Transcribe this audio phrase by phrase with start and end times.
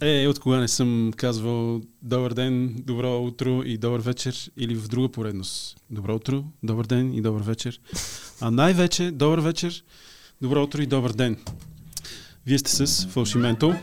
[0.00, 4.88] Е, от кога не съм казвал добър ден, добро утро и добър вечер или в
[4.88, 5.76] друга поредност.
[5.90, 7.80] Добро утро, добър ден и добър вечер.
[8.40, 9.84] А най-вече добър вечер,
[10.42, 11.36] добро утро и добър ден.
[12.46, 13.74] Вие сте с Фалшименто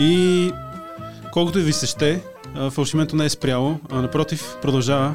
[0.00, 0.50] и
[1.32, 2.22] колкото и ви се ще,
[2.70, 5.14] Фалшименто не е спряло, а напротив продължава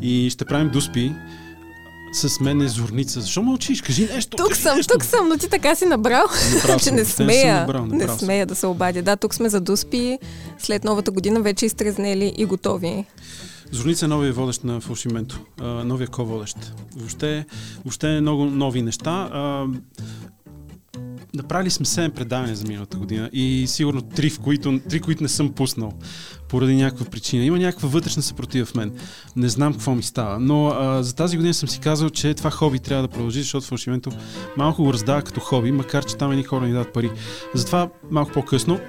[0.00, 1.12] и ще правим дуспи.
[2.12, 3.20] С мен е Зорница.
[3.20, 3.82] Защо мълчиш?
[3.82, 4.36] Кажи нещо.
[4.36, 4.92] Тук кажи съм, нещо.
[4.92, 6.24] тук съм, но ти така си набрал,
[6.54, 8.18] Направо че не смея, набрал, не съм.
[8.18, 9.02] смея да се обадя.
[9.02, 10.18] Да, тук сме за дуспи,
[10.58, 13.04] след новата година вече изтрезнели и готови.
[13.70, 15.40] Зорница е новия водещ на Фалшименто.
[15.60, 16.56] Новия ко-водещ.
[16.96, 17.44] Въобще,
[17.84, 19.10] въобще е много нови неща.
[19.32, 19.66] А,
[21.34, 25.28] направили сме 7 предавания за миналата година и сигурно 3, в които, 3, които не
[25.28, 25.92] съм пуснал
[26.52, 27.44] поради някаква причина.
[27.44, 28.92] Има някаква вътрешна съпротива в мен.
[29.36, 30.38] Не знам какво ми става.
[30.40, 33.66] Но а, за тази година съм си казал, че това хоби трябва да продължи, защото
[33.66, 34.10] фалшименто
[34.56, 37.10] малко го раздава като хоби, макар че там едни хора ни дадат пари.
[37.54, 38.80] Затова малко по-късно.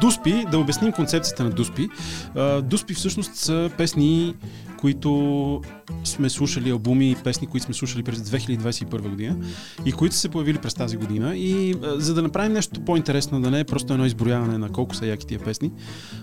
[0.00, 1.88] Дуспи, да обясним концепцията на Дуспи.
[2.34, 4.34] А, Дуспи всъщност са песни,
[4.78, 5.62] които
[6.04, 9.36] сме слушали албуми и песни, които сме слушали през 2021 година
[9.84, 11.36] и които се появили през тази година.
[11.36, 15.06] И за да направим нещо по-интересно, да не е просто едно изброяване на колко са
[15.06, 15.72] яки тия песни,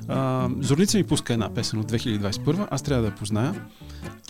[0.08, 3.56] а, Зорница ми пуска една песен от 2021, аз трябва да я позная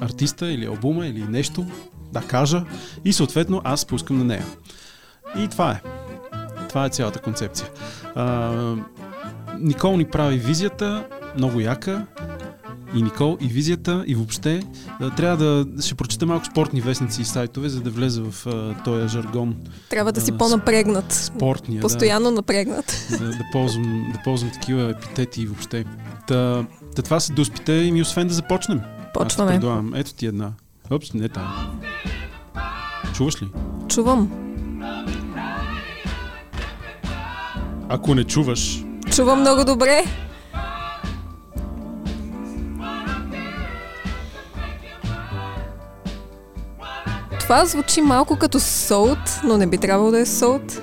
[0.02, 1.66] артиста или албума или нещо,
[2.14, 2.66] да кажа
[3.06, 4.46] и съответно аз пускам на нея.
[5.38, 5.82] И това е.
[6.70, 7.70] Това е цялата концепция.
[8.16, 8.76] А,
[9.60, 11.06] Никол ни прави визията,
[11.38, 12.06] много яка.
[12.96, 14.64] И Никол, и визията, и въобще
[15.18, 19.08] трябва да ще прочета малко спортни вестници и сайтове, за да влезе в а, този
[19.08, 19.56] жаргон
[19.90, 21.12] Трябва да си А, по-напрегнат.
[21.14, 21.82] спортния.
[21.82, 23.08] Постоянно напрегнат.
[23.12, 25.86] Да, да, да, ползвам, да ползвам такива епитети и въобще.
[26.28, 28.80] Та, та това са дуспите и ми освен да започнем.
[28.80, 29.52] Аз Почваме.
[29.52, 29.94] предлагам.
[29.96, 30.52] Ето ти една.
[30.92, 31.82] Опс, не там.
[33.14, 33.48] Чуваш ли?
[33.88, 34.32] Чувам.
[37.90, 38.84] Ако не чуваш,
[39.16, 40.04] Чувам много добре.
[47.44, 50.82] Това звучи малко като солт, но не би трябвало да е солт.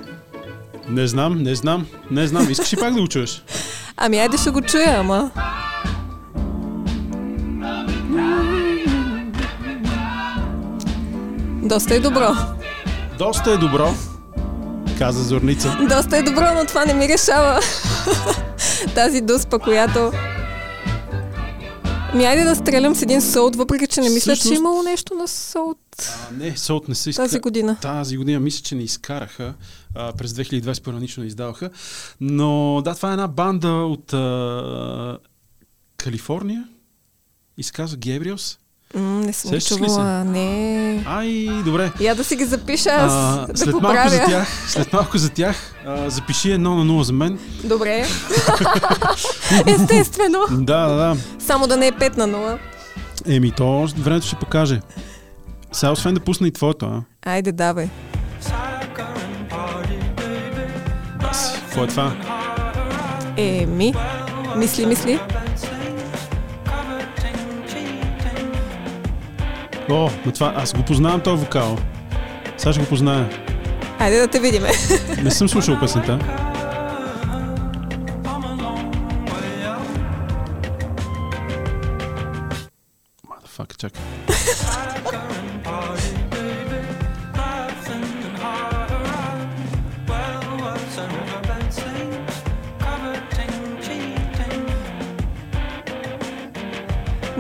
[0.88, 2.50] не знам, не знам, не знам.
[2.50, 3.44] Искаш ли пак да го чуеш?
[3.97, 5.31] Ами айде ще го чуя, ама.
[11.62, 12.28] Доста е добро.
[13.19, 13.88] Доста е добро,
[14.98, 15.77] каза Зорница.
[15.88, 17.60] Доста е добро, но това не ми решава
[18.94, 20.12] тази дуспа, която...
[22.15, 24.82] Ми айде да стрелям с един солт, въпреки че не мисля, че Всъщност- е имало
[24.82, 27.22] нещо на солт А, не, Солт не са изка...
[27.22, 27.77] тази година.
[27.83, 29.55] Тази година мисля, че не изкараха.
[29.94, 31.71] А, през 2021 нищо не издаваха.
[32.21, 35.19] Но да, това е една банда от а,
[35.97, 36.65] Калифорния.
[37.59, 38.59] Изказва Гебриос.
[38.94, 40.25] М, не съм Сещаш чувала.
[40.25, 41.05] Не.
[41.06, 41.93] Ай, добре.
[42.00, 44.10] Я да си ги запиша аз, А, да след, малко поправя.
[44.10, 45.56] за тях, след малко за тях,
[45.87, 47.39] а, запиши едно на нула за мен.
[47.65, 48.06] Добре.
[49.66, 50.39] Естествено.
[50.50, 51.16] Да, да, да.
[51.39, 52.59] Само да не е 5 на 0.
[53.27, 54.81] Еми, то времето ще покаже.
[55.72, 57.03] Сега, освен да пусна и твоето, а?
[57.31, 57.88] Айде, давай.
[61.62, 62.12] Какво е това?
[63.36, 63.94] Еми,
[64.56, 65.20] мисли, мисли.
[69.91, 71.78] О, но това, аз го познавам този вокал.
[72.56, 73.30] Сега ще го позная.
[73.98, 74.69] Айде да те видиме.
[75.22, 76.19] Не съм слушал песента.
[83.28, 84.03] Мадафак, чакай.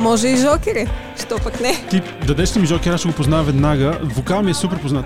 [0.00, 0.88] Може и жокери.
[1.26, 1.74] Що пък не?
[1.90, 3.98] Ти дадеш ли ми жокер, аз ще го познавам веднага.
[4.02, 5.04] Вокал ми е супер познат.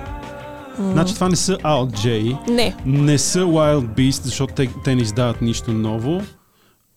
[0.78, 2.74] Значи това не са Alt J, Не.
[2.86, 6.22] не са Wild Beast, защото те, те не издават нищо ново,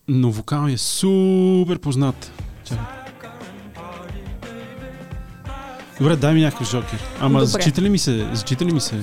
[0.08, 2.32] но вокал ми е супер познат.
[2.64, 2.84] Чакай.
[6.00, 6.98] Добре, дай ми някакъв жокер.
[7.20, 7.46] Ама Добре.
[7.46, 8.28] зачита ли ми се?
[8.32, 9.00] Зачита ли ми се?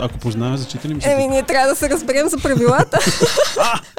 [0.00, 1.12] Ако позная, зачита ли ми се?
[1.12, 2.98] Еми, ние трябва да се разберем за правилата.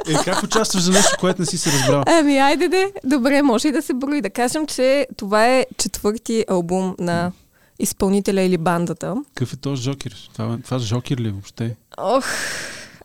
[0.08, 2.02] Е, как участваш за нещо, което не си се разбрал?
[2.06, 2.92] Ами, айде де.
[3.04, 4.20] Добре, може и да се брои.
[4.20, 7.32] Да кажем, че това е четвърти албум на
[7.78, 9.14] изпълнителя или бандата.
[9.34, 10.28] Какъв е този жокер?
[10.32, 11.76] Това, това жокер ли е въобще?
[11.98, 12.24] Ох,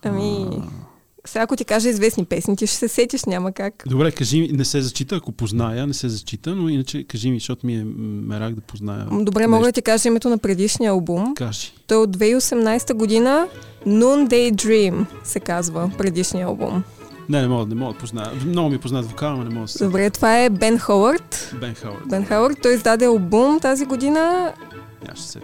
[0.04, 0.48] ами...
[1.28, 3.84] Сега ако ти кажа известни песни, ти ще се сетиш, няма как.
[3.88, 7.40] Добре, кажи ми, не се зачита, ако позная, не се зачита, но иначе кажи ми,
[7.40, 7.84] защото ми е
[8.28, 9.08] мерак да позная.
[9.12, 9.76] Добре, мога да нещо.
[9.76, 11.36] ти кажа името на предишния албум.
[11.36, 11.72] Кажи.
[11.88, 13.48] Той е от 2018 година.
[13.88, 16.84] Noonday Dream се казва предишния албум.
[17.30, 18.32] Не, не мога, не мога да позная.
[18.46, 19.84] Много ми е познат вокал, но не мога да се...
[19.86, 21.56] Добре, това е Бен Ховард.
[21.60, 22.08] Бен Хауърд.
[22.10, 24.54] Бен Хауърд, той издаде албум тази година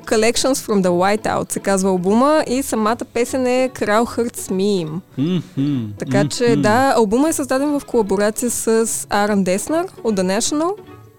[0.05, 4.89] Collections from the Whiteout се казва албума и самата песен е Крал Hurts Me.
[5.17, 6.61] Мгм, Така че мгм.
[6.61, 10.71] да, албума е създаден в колаборация с Аран Деснар от The National.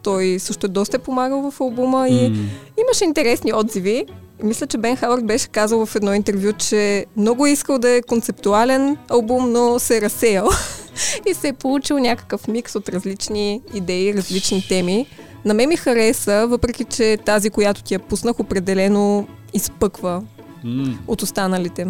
[0.02, 2.36] Той също доста е помагал в албума и М.
[2.84, 4.06] имаше интересни отзиви.
[4.42, 7.90] И Мисля, че Бен Хауърд беше казал в едно интервю, че много е искал да
[7.90, 10.48] е концептуален албум, но се е разсеял.
[11.30, 15.06] и се е получил някакъв микс от различни идеи, различни теми.
[15.44, 20.22] На мен ми хареса, въпреки че тази, която ти я пуснах, определено изпъква
[20.64, 20.98] М.
[21.06, 21.86] от останалите.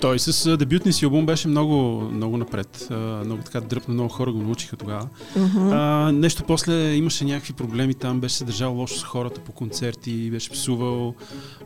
[0.00, 2.88] Той с дебютния си албум беше много, много напред.
[3.24, 5.08] Много така дръпна, много хора го научиха тогава.
[5.36, 5.72] Мгм.
[5.72, 10.30] А, нещо после имаше някакви проблеми там, беше се държал лошо с хората по концерти,
[10.30, 11.14] беше псувал.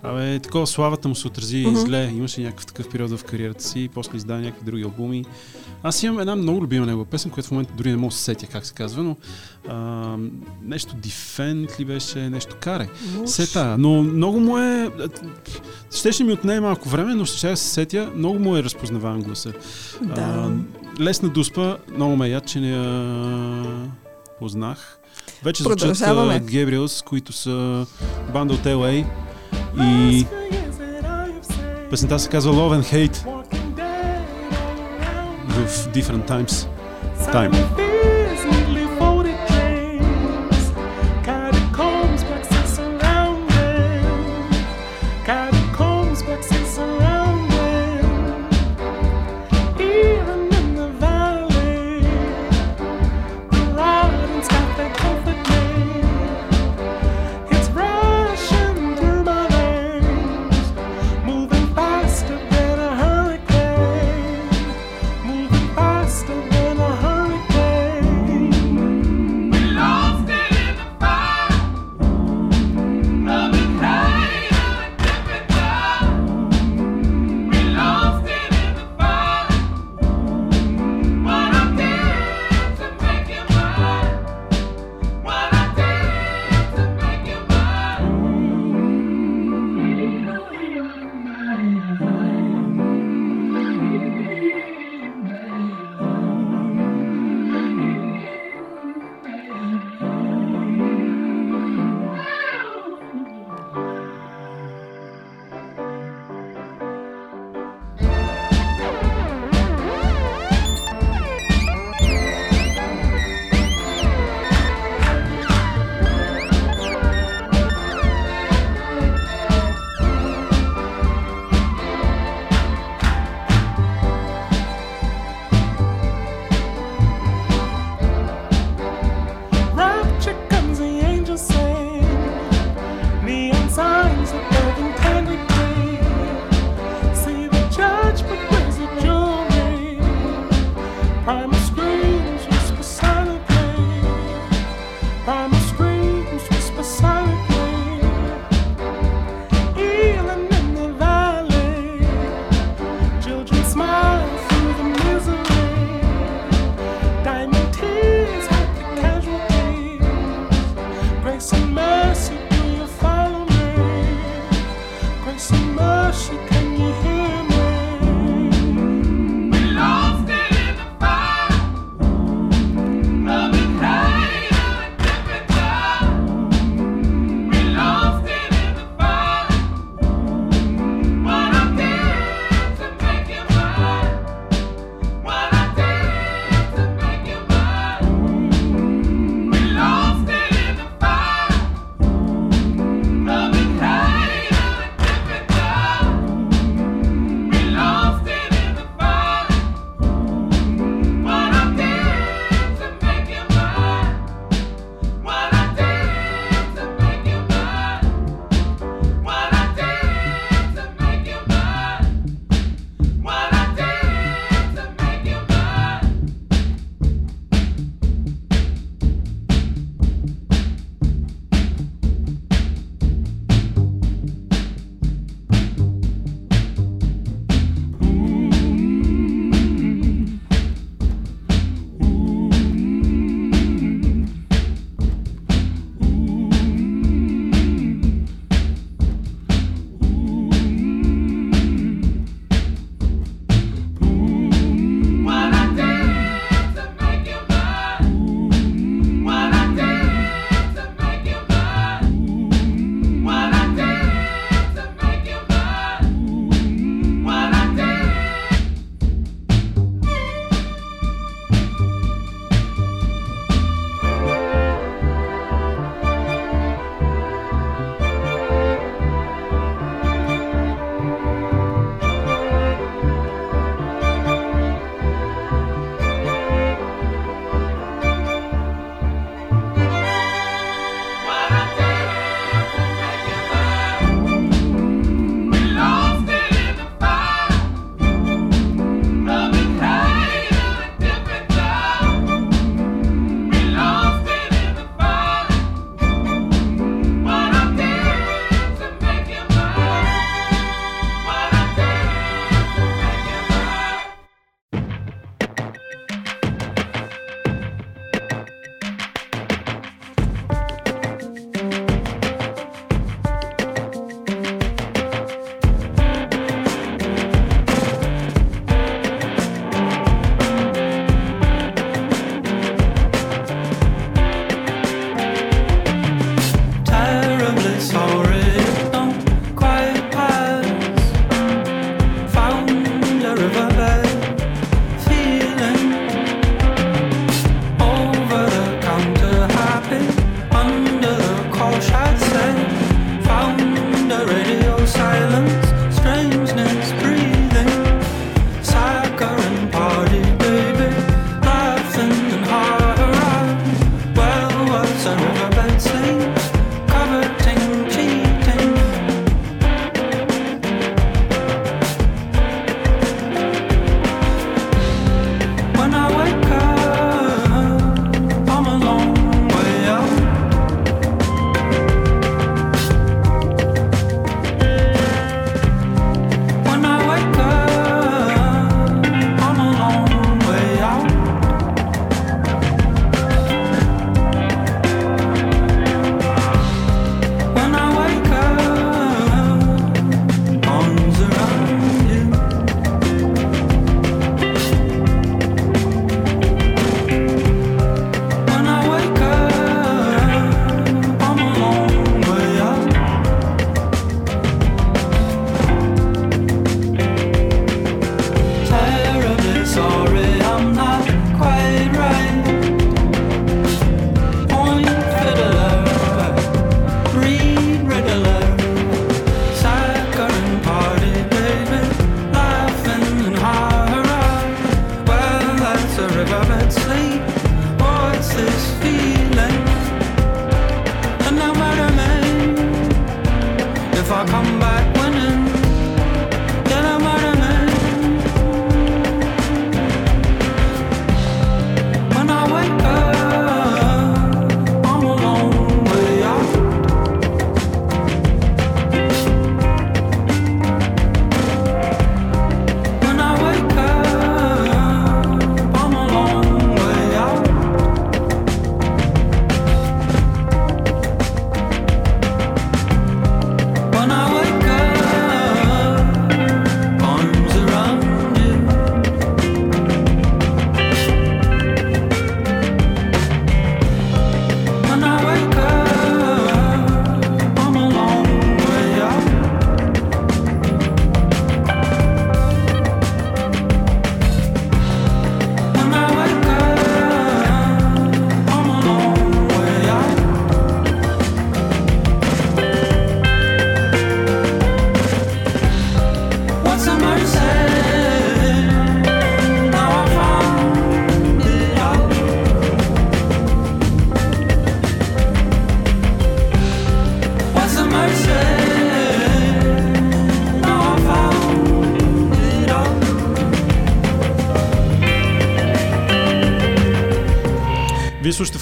[0.03, 1.77] Абе, такова славата му се отрази Мгм.
[1.77, 2.11] зле.
[2.15, 5.25] Имаше някакъв такъв период в кариерата си, и после издаде някакви други албуми.
[5.83, 8.23] Аз имам една много любима негова песен, която в момента дори не мога да се
[8.25, 9.17] сетя как се казва, но
[9.69, 10.17] а,
[10.63, 12.89] нещо Defend ли беше, нещо каре.
[13.27, 14.91] Сета, но много му е...
[15.95, 19.53] Щеше ми отнеме малко време, но ще се сетя, много му е разпознаван гласа.
[20.03, 20.21] Да.
[20.21, 20.51] А,
[21.01, 23.91] лесна дуспа, много ме яд, че не я
[24.39, 24.99] познах.
[25.43, 26.45] Вече звучат.
[26.45, 27.87] Гебриелс, които са
[28.33, 29.05] банда от LA
[29.81, 30.27] и
[31.91, 33.27] песента се казва Love and Hate
[35.49, 36.69] в Different Times.
[37.33, 37.86] Time.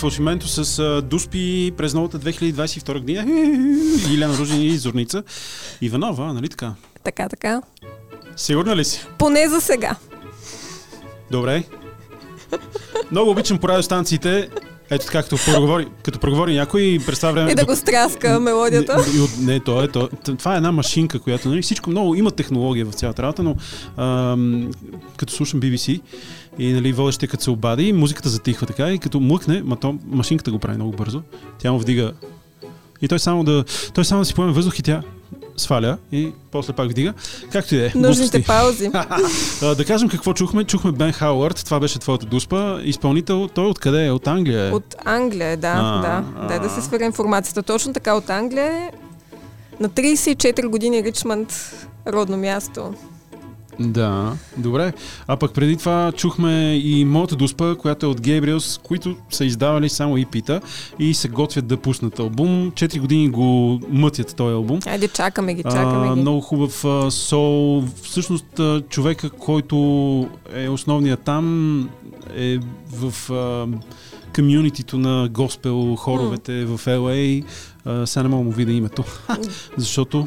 [0.04, 3.23] Фалшименто с Дуспи през новата 2022 година.
[4.14, 5.23] Иляна Ружин и Зорница.
[5.80, 6.75] Иванова, нали така?
[7.04, 7.62] Така, така.
[8.37, 9.06] Сигурна ли си?
[9.18, 9.96] Поне за сега.
[11.30, 11.64] Добре.
[13.11, 14.49] Много обичам по радиостанциите.
[14.90, 17.52] Ето така, като проговори, като проговори някой, през това време...
[17.52, 18.96] И да го стряска мелодията.
[18.96, 20.08] Не, и не, то е, то,
[20.38, 23.56] това е една машинка, която нали, всичко много има технология в цялата работа, но
[23.96, 24.70] ам,
[25.16, 26.00] като слушам BBC
[26.58, 30.50] и нали, водещия като се обади, музиката затихва така и като млъкне, ма то машинката
[30.50, 31.23] го прави много бързо,
[31.58, 32.12] тя му вдига
[33.02, 35.02] и той само да, той само да си поеме въздух и тя
[35.56, 37.14] сваля и после пак вдига.
[37.52, 37.92] Както и да е.
[37.94, 38.46] Нужните глупости.
[38.46, 38.90] паузи.
[39.62, 40.64] А, да кажем какво чухме.
[40.64, 42.80] Чухме Бен Хауърд, това беше твоята дуспа.
[42.84, 44.11] Изпълнител, той откъде е?
[44.11, 44.70] От Англия е.
[44.70, 46.25] От Англия, е, да, А, да.
[46.37, 46.46] а.
[46.46, 47.62] Дай да се свъря информацията.
[47.62, 48.90] Точно така от Англия е.
[49.80, 51.52] На 34 години Ричмонд,
[52.06, 52.94] родно място.
[53.80, 54.92] Да, добре.
[55.26, 59.88] А пък преди това чухме и моята дуспа, която е от Gabriels, които са издавали
[59.88, 60.60] само EP-та
[60.98, 62.72] и се готвят да пуснат албум.
[62.74, 64.80] Четири години го мътят този албум.
[64.86, 66.20] Айде, чакаме ги, чакаме А, ги.
[66.20, 67.84] много хубав а, сол.
[68.02, 69.76] Всъщност а, човека, който
[70.54, 71.88] е основният там
[72.36, 72.58] е
[72.92, 73.66] в а,
[74.34, 77.44] комюнитито на госпел хоровете в LA.
[77.84, 79.04] А, сега не мога му видя името,
[79.76, 80.26] защото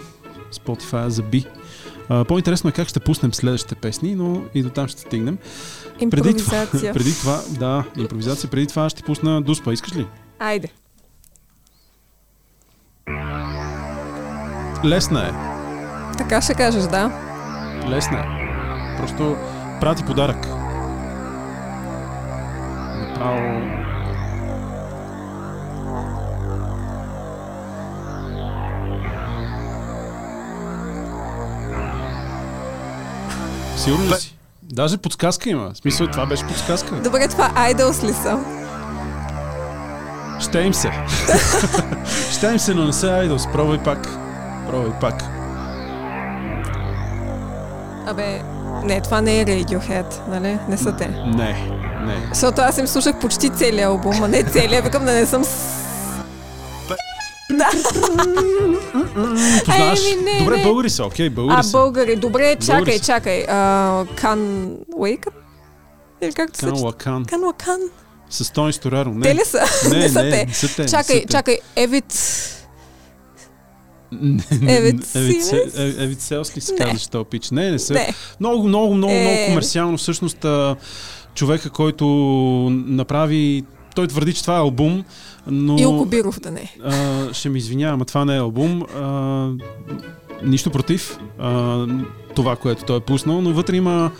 [0.54, 1.46] Spotify заби.
[2.10, 5.38] А, по-интересно е как ще пуснем следващите песни, но и до там ще стигнем.
[6.10, 6.94] Преди това, Импровизация.
[6.94, 8.50] преди това, да, импровизация.
[8.50, 9.74] Преди това ще пусна Дуспа.
[9.74, 10.08] Искаш ли?
[10.40, 10.70] Айде.
[14.86, 15.32] Лесна е.
[16.18, 17.12] Така ще кажеш, да.
[17.90, 18.38] Лесна е.
[18.98, 19.38] Просто
[19.80, 20.48] прати подарък.
[23.00, 23.87] Направо...
[33.78, 34.38] Сигурно ли си?
[34.64, 35.72] Даже подсказка има.
[35.74, 36.96] В смисъл, това беше подсказка.
[36.96, 38.40] Добре, това Айдълс ли са?
[40.40, 40.92] Ще им се.
[42.32, 43.48] Ще им се, но не са Айдос.
[43.52, 44.08] Пробвай пак.
[44.68, 45.24] Пробвай пак.
[48.08, 48.42] Абе,
[48.84, 50.60] не, това не е Radiohead, нали?
[50.70, 51.08] Не са те.
[51.08, 51.72] Не,
[52.06, 52.28] не.
[52.30, 54.82] Защото аз им слушах почти целия албум, а не целия.
[54.82, 55.44] Викам да не съм.
[57.52, 57.70] Да.
[59.66, 60.00] Познаваш?
[60.06, 60.64] Еми, не, Добре, не.
[60.64, 61.72] българи са, окей, българи А, са.
[61.72, 62.16] българи.
[62.16, 63.06] Добре, чакай, Българи са.
[63.06, 63.44] чакай.
[63.44, 65.34] А, Кан Уейкът?
[66.22, 66.86] Или както се Кан чете?
[66.86, 67.26] Лакан.
[67.26, 67.80] Кан Лакан.
[68.30, 69.10] С Тони Стораро.
[69.10, 69.22] Не.
[69.22, 69.62] Те ли са?
[69.90, 70.46] Не, Не са не, те.
[70.46, 71.58] не са те, Чакай, са чакай.
[71.76, 72.14] Евит...
[74.68, 75.44] Евит Евит
[75.78, 77.52] Евит Селс ли се казваш този пич?
[77.52, 77.94] Не, не са.
[77.94, 78.14] Не.
[78.40, 79.22] Много, много, много, Е.
[79.24, 79.98] много комерциално.
[79.98, 80.46] Всъщност
[81.36, 82.06] човека, който
[82.72, 83.64] направи
[83.98, 85.04] той твърди, че това е албум,
[85.48, 85.78] но...
[85.80, 86.76] Илко Биров да не.
[86.84, 88.84] А, ще ми извинявам, това не е албум.
[88.84, 89.50] А,
[90.44, 91.86] нищо против а,
[92.36, 94.12] това, което той е пуснал, но вътре има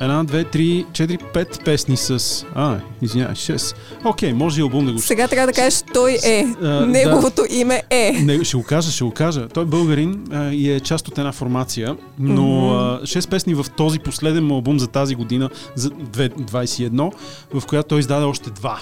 [0.00, 2.44] една, две, три, четири, пет песни с...
[2.54, 3.76] А, извинявай, шест.
[4.04, 4.98] Окей, може и албум да го...
[4.98, 6.44] Сега трябва да кажеш, той е.
[6.62, 8.12] А, Неговото име е.
[8.22, 9.48] Не, ще го кажа, ще го кажа.
[9.48, 12.76] Той е българин а, и е част от една формация, но Мгм.
[12.76, 17.12] а, 6 песни в този последен албум за тази година, за 2021,
[17.54, 18.78] в която той издаде още два.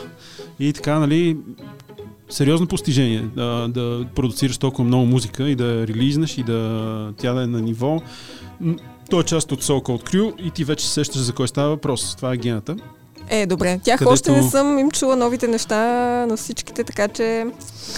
[0.60, 1.36] И така, нали,
[2.28, 7.42] сериозно постижение да, да продуцираш толкова много музика и да релизнеш и да тя да
[7.42, 8.02] е на ниво.
[9.10, 11.68] Той е част от Soul Cold Crew и ти вече се сещаш за кой става
[11.68, 12.14] въпрос.
[12.16, 12.76] Това е гената.
[13.28, 13.80] Е, добре.
[13.84, 15.76] Тях Където- още не съм им чула новите неща
[16.26, 17.46] на всичките, така че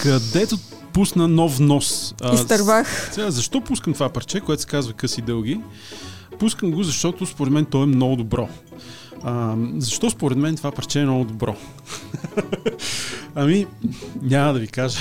[0.01, 0.57] където
[0.93, 2.15] пусна нов нос.
[2.21, 3.09] А, изтървах.
[3.13, 5.61] Сега, защо пускам това парче, което се казва къси дълги?
[6.39, 8.49] Пускам го, защото според мен то е много добро.
[9.23, 11.55] А, защо според мен това парче е много добро?
[13.35, 13.67] ами,
[14.21, 14.99] няма да ви кажа.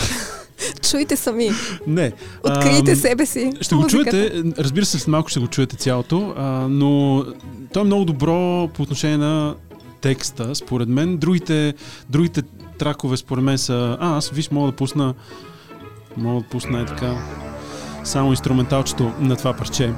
[0.90, 1.50] Чуйте сами.
[1.86, 2.12] Не.
[2.44, 3.52] Открийте Ам, себе си.
[3.60, 4.10] Ще го Музиката.
[4.10, 7.24] чуете, разбира се, след малко ще го чуете цялото, а, но
[7.72, 9.54] то е много добро по отношение на
[10.00, 11.16] текста, според мен.
[11.16, 11.74] Другите,
[12.10, 12.42] другите
[12.78, 13.96] тракове, според мен са...
[14.00, 15.14] А, аз виж, мога да пусна...
[16.16, 17.14] Мога да пусна е така...
[18.04, 19.92] Само инструменталчето на това парче.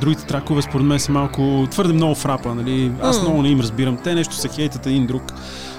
[0.00, 2.92] Другите тракове, според мен, са малко твърде много фрапа, нали?
[3.02, 3.22] Аз М.
[3.22, 3.96] много не им разбирам.
[4.04, 5.22] Те нещо се хейтят един друг.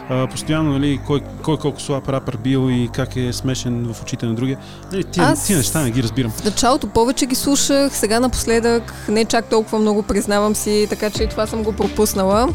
[0.10, 4.26] А, постоянно, нали, кой, кой колко слаб рапър бил и как е смешен в очите
[4.26, 4.58] на другия.
[4.92, 6.32] Нали, тия, Аз- тия неща не ги разбирам.
[6.32, 11.24] В началото повече ги слушах, сега напоследък не чак толкова много признавам си, така че
[11.24, 12.50] и това съм го пропуснала.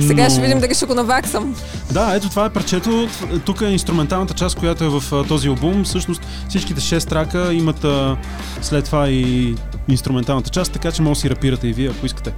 [0.00, 1.56] Сега Но- ще видим дали ще го наваксам.
[1.90, 3.08] Да, ето това е парчето.
[3.44, 5.84] Тук е инструменталната част, която е в този албум.
[5.84, 8.16] Всъщност всичките 6 трака имат а,
[8.62, 9.54] след това и
[9.88, 12.34] инструменталната част, така че може да си рапирате и вие, ако искате.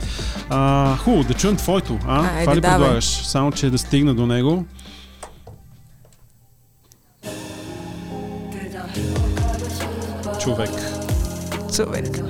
[0.50, 1.98] А, хубаво, да чуем твоето.
[2.06, 2.20] А?
[2.26, 2.78] Айде, това ли давай.
[2.78, 3.04] предлагаш?
[3.04, 4.64] Само, че да стигна до него.
[10.40, 10.70] Човек.
[11.74, 12.20] Човек.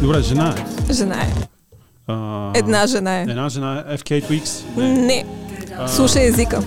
[0.00, 0.75] Добре, жена е.
[0.90, 1.32] Жена е.
[2.06, 3.22] А, Една жена е.
[3.22, 4.62] Една жена е FK Twix.
[4.76, 4.88] Не.
[4.88, 5.24] Не.
[5.78, 6.62] А, Слушай езика.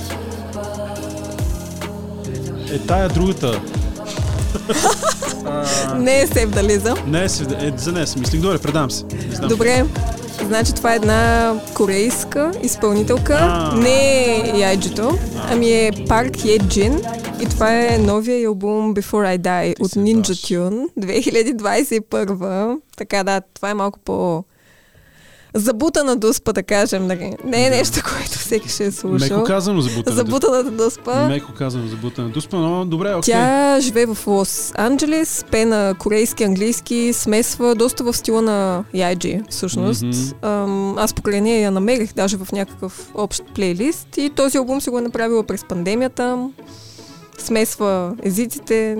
[2.72, 3.62] Е тая другата.
[5.98, 6.98] Не е севдализъм.
[7.08, 7.28] Не, е, е,
[7.78, 8.42] за нея си мислих.
[8.42, 9.04] Добре, предам се.
[9.30, 9.50] Не знам.
[9.50, 9.86] Добре.
[10.48, 13.38] Значи това е една корейска изпълнителка.
[13.42, 13.76] А.
[13.76, 15.18] Не е яйджето,
[15.52, 17.19] ами е Парк Jin.
[17.42, 20.38] И това е новия албум Before I Die Ти от Ninja даш.
[20.38, 22.80] Tune 2021.
[22.98, 24.44] Така да, това е малко по
[25.54, 27.08] забутана дуспа, да кажем.
[27.08, 27.34] нали?
[27.44, 29.38] Не е нещо, което всеки ще е слушал.
[29.38, 30.16] Меко казано забутана.
[30.16, 31.28] Забутаната дуспа.
[31.28, 33.34] Меко казано забутана дуспа, но добре, окей.
[33.34, 39.42] Тя живее в Лос Анджелес, пее на корейски, английски, смесва доста в стила на Яйджи,
[39.50, 40.06] всъщност.
[40.42, 44.90] Ам, аз покрай нея я намерих даже в някакъв общ плейлист и този албум си
[44.90, 46.50] го е направила през пандемията.
[47.40, 48.98] Смесва езиците,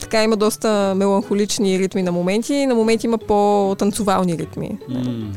[0.00, 4.78] така има доста меланхолични ритми на моменти и на моменти има по-танцовални ритми.
[4.88, 5.32] М,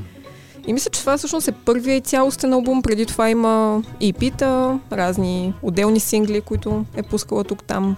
[0.68, 2.82] И мисля, че това всъщност е първият и цялостен албум.
[2.82, 7.96] Преди това има EP-та, разни отделни сингли, които е пускала тук-там.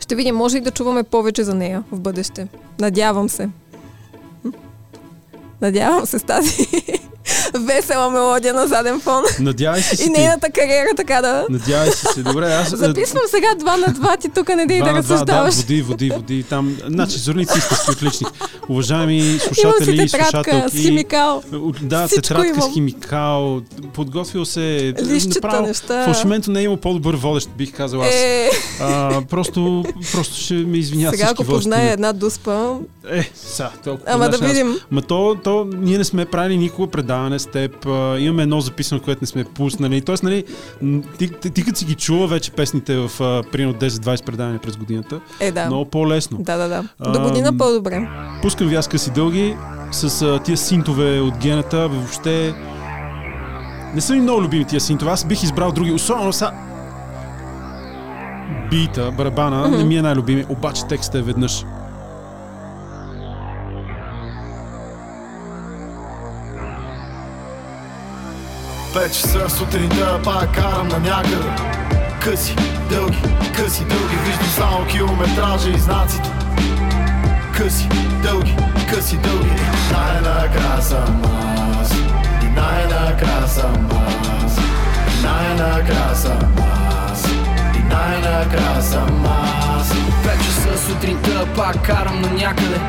[0.00, 2.48] Ще видим, може и да чуваме повече за нея в бъдеще.
[2.80, 3.48] Надявам се.
[5.60, 6.66] Надявам се с тази
[7.56, 9.22] весела мелодия на заден фон.
[9.40, 11.46] Надявай се си И нейната кариера така да...
[11.50, 12.22] Надявай се си.
[12.22, 12.68] Добре, аз...
[12.70, 15.54] Записвам сега два на два, ти тук не дей да два, да, разсъждаваш.
[15.54, 16.42] води, води, води.
[16.42, 18.28] Там, значи, зорници истински отличник.
[18.68, 20.78] Уважаеми слушатели и си слушателки.
[20.78, 21.42] с химикал.
[21.82, 22.70] Да, Всичко тетрадка имам.
[22.70, 23.60] с химикал.
[23.94, 24.94] Подготвил се.
[25.02, 26.04] Лищчета, направо, неща.
[26.04, 28.14] Фалшименто не е имал по-добър водещ, бих казал аз.
[28.14, 32.70] Е, А, просто, просто ще ме извиняват сега ако позная една дуспа,
[33.10, 34.12] Е, са, толкова.
[34.12, 34.76] ама да видим.
[34.90, 37.84] Ма то, то, ние не сме правили никога предаване с теб.
[38.18, 40.00] Имаме едно записано, което не сме пуснали.
[40.00, 40.44] Тоест, нали,
[41.18, 43.10] ти, ти, ти като си ги чува вече песните в
[43.52, 45.66] примерно 10-20 предавания през годината, Е, да.
[45.66, 46.38] много по-лесно.
[46.40, 47.12] Да, да, да.
[47.12, 48.08] До година по-добре.
[48.42, 49.56] Пускам ви аз къси дълги
[49.90, 51.88] с а, тия синтове от гената.
[51.88, 52.54] Въобще
[53.94, 55.10] не са ми много любими тия синтове.
[55.10, 55.92] Аз бих избрал други.
[55.92, 56.50] Особено са
[58.70, 61.64] бита, барабана, не ми е най-любими, обаче текстът е веднъж.
[68.94, 71.50] Пет часа сутринта пак карам на някъде
[72.20, 72.56] Къси,
[72.90, 73.18] дълги,
[73.56, 76.30] къси, дълги Виждам само километража и знаците.
[77.56, 77.88] Къси,
[78.22, 78.56] дълги,
[78.90, 79.50] къси, дълги
[79.92, 81.22] най-накрая съм
[81.80, 81.90] аз.
[82.42, 83.88] И най-накрая съм
[84.44, 84.56] аз.
[84.56, 86.54] И най-накрая съм
[87.10, 87.24] аз.
[87.76, 89.92] И най-накрая съм аз.
[90.24, 92.80] Пет часа сутринта пак карам на някъде.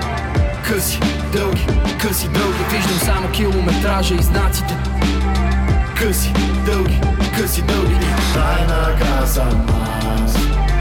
[0.67, 0.99] Къси,
[1.33, 1.67] дълги,
[2.01, 4.77] къси, дълги Виждам само километража и знаците
[6.07, 6.33] къси,
[6.65, 7.01] дълги,
[7.37, 7.95] къси, дълги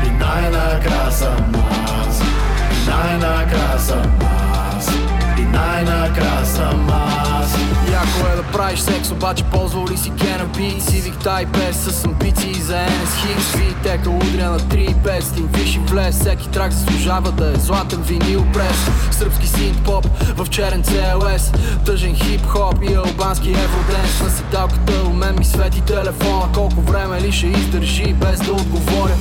[0.06, 0.10] И
[2.90, 4.88] най-накрая съм аз
[5.38, 7.56] И най-накрая съм аз Аз.
[7.92, 12.72] Яко е да правиш секс, обаче ползвал ли си Civic Type S с амбиции за
[12.72, 13.56] NS Higgs.
[13.56, 16.20] Витека удря на 3.5 с тим виш и влез.
[16.20, 22.14] Всеки трак заслужава да е златен винил прес Сръбски синт поп в черен CLS Тъжен
[22.14, 24.20] хип-хоп и албански евроденс.
[24.22, 26.48] На седалката у мен ми свети телефона.
[26.54, 29.14] Колко време ли ще издържи без да отговоря?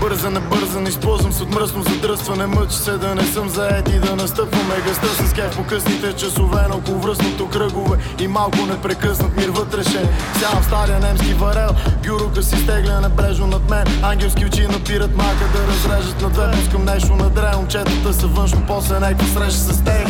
[0.00, 2.46] Бърза, не бърза, не използвам се от мръсно задръстване.
[2.46, 6.68] Мъчи се да не съм заед и да настъпваме гъста с кеф по късните часове
[6.68, 10.08] на около връзното кръгове И малко непрекъснат мир вътрешен
[10.40, 11.70] Сядам в стария немски варел
[12.06, 13.84] Бюрока си стегля небрежно над мен.
[14.02, 16.50] Ангелски очи напират мака да разрежат на две.
[16.50, 20.08] Пускам нещо на дрен, момчетата са външно После някаква среща с теб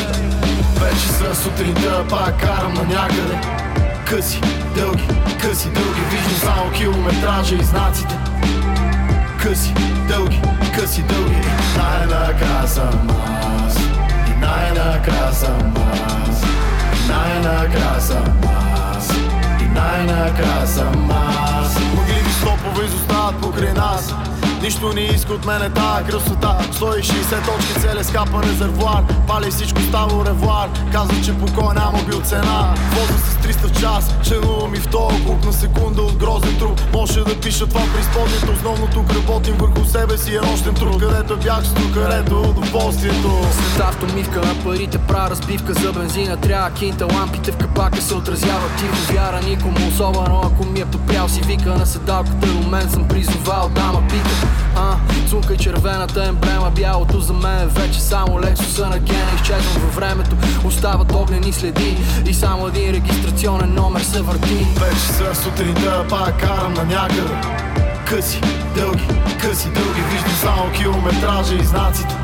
[0.80, 3.40] Вече са сутринта, пак карам на някъде.
[4.06, 4.40] Къси,
[4.76, 5.08] дълги,
[5.40, 8.18] къси, дълги Виждам само километража и знаците.
[9.42, 9.74] Къси,
[10.08, 10.42] дълги,
[10.74, 11.40] къси, дълги.
[11.76, 13.08] Най-накрая съм
[13.66, 13.76] аз.
[14.28, 16.55] И най-накрая съм аз
[17.08, 18.40] Най-накрая съм
[18.96, 19.10] аз
[19.60, 21.76] И най-накрая съм аз
[22.46, 24.14] стопове изостават покрай нас.
[24.62, 26.58] Нищо не иска от мене тая красота.
[26.72, 29.04] 160 точки целия скапан резервуар.
[29.26, 30.68] Пали всичко става ревуар.
[30.92, 32.74] Казва, че покой няма бил цена.
[32.90, 33.25] Воза с 300 в
[33.86, 37.80] час Членувам и в този клуб на секунда от грозен труп Може да пиша това
[37.80, 38.52] при изпълнението.
[38.52, 41.00] Основно тук работим върху себе си е нощен труд.
[41.00, 43.30] Където е бягство, където удоволствието.
[43.74, 46.36] След автомивка на парите правя разбивка за бензина.
[46.36, 48.76] Трябва кинта, лампите в капака се отразяват.
[48.78, 53.08] Тихо Вяра никому, особено ако ми е подпрял си вика На седалката у мен съм
[53.08, 54.96] призовал дама пика а,
[55.28, 60.36] Цунка червената емблема Бялото за мен е вече само лексуса на гена Изчезвам във времето,
[60.64, 64.66] остават огнени следи И само един регистрационен номер се върти.
[64.80, 67.40] Вече са сутринта, пак карам на някъде.
[68.06, 68.40] Къси,
[68.76, 69.06] дълги,
[69.40, 72.16] къси, дълги Виждам само километража и знаците.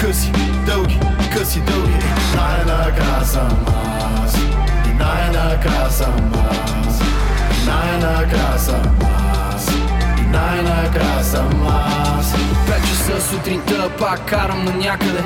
[0.00, 0.32] Къси,
[0.66, 1.00] дълги,
[1.32, 2.04] къси, дълги
[2.36, 3.64] Най-накрая съм
[4.24, 4.36] аз
[4.98, 7.00] най-накрая съм аз
[7.66, 9.33] най-накрая съм аз
[10.34, 12.34] най-накрая съм аз.
[12.66, 15.24] Вече са сутринта, пак карам на някъде.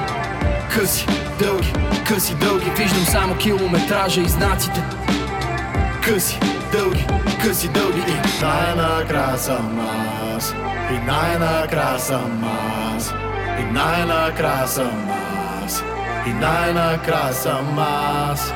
[0.74, 1.06] Къси,
[1.38, 1.72] дълги,
[2.08, 2.70] къси, дълги.
[2.70, 4.82] Виждам само километража и знаците.
[6.04, 6.38] Къси,
[6.72, 7.06] дълги,
[7.42, 8.00] къси, дълги.
[8.08, 9.80] И най-накрая съм
[10.36, 10.54] аз.
[10.90, 12.44] И най-накрая съм
[12.94, 13.14] аз.
[13.60, 15.10] И най-накрая съм
[15.64, 15.84] аз.
[16.26, 18.52] И най-накрая съм аз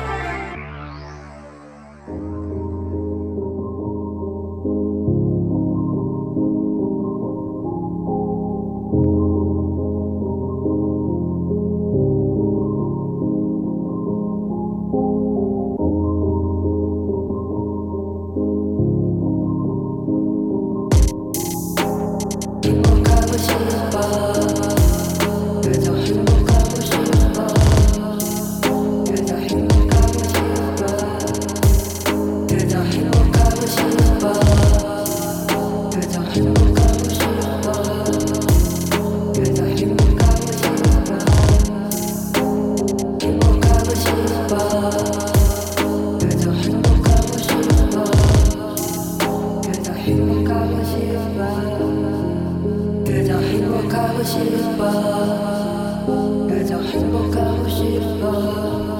[56.49, 58.92] 그저 행복하고 싶어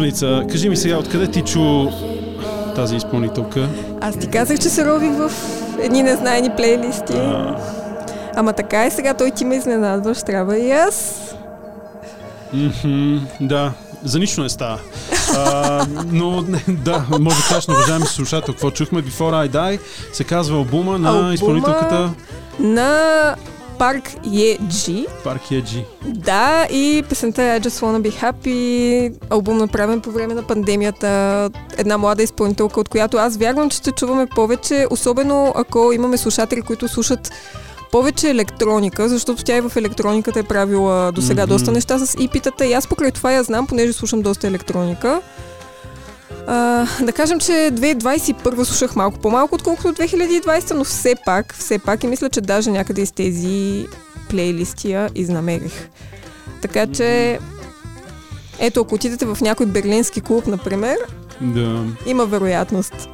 [0.00, 1.86] Зорница, кажи ми сега, откъде ти чу
[2.74, 3.68] тази изпълнителка?
[4.00, 5.30] Аз ти казах, че се рових в
[5.80, 7.12] едни незнайни плейлисти.
[7.12, 7.56] А,
[8.36, 11.24] Ама така и сега той ти ме изненадваш, трябва и аз.
[12.52, 13.72] мхм, да,
[14.04, 14.78] за нищо не става.
[15.36, 19.80] А, но да, може да кажеш на уважаеми слушател, какво чухме Before I Die,
[20.12, 22.10] се казва албума на Албума- изпълнителката
[22.58, 23.34] На
[23.80, 25.06] Парк Еджи.
[25.24, 25.84] Парк Еджи.
[26.06, 31.98] Да, и песента I Just Wanna Be Happy, албум направен по време на пандемията, една
[31.98, 36.88] млада изпълнителка, от която аз вярвам, че ще чуваме повече, особено ако имаме слушатели, които
[36.88, 37.32] слушат
[37.92, 41.52] повече електроника, защото тя и в електрониката е правила до сега Мгм.
[41.52, 45.20] доста неща с ипитата и аз покрай това я знам, понеже слушам доста електроника.
[46.46, 52.04] А, да кажем, че 2021 слушах малко по-малко, отколкото 2020, но все пак, все пак
[52.04, 53.86] и мисля, че даже някъде из тези
[54.28, 55.88] плейлисти я изнамерих.
[56.62, 57.38] Така че,
[58.58, 60.96] ето, ако отидете в някой берлински клуб, например,
[61.40, 61.84] Да.
[62.06, 63.08] има вероятност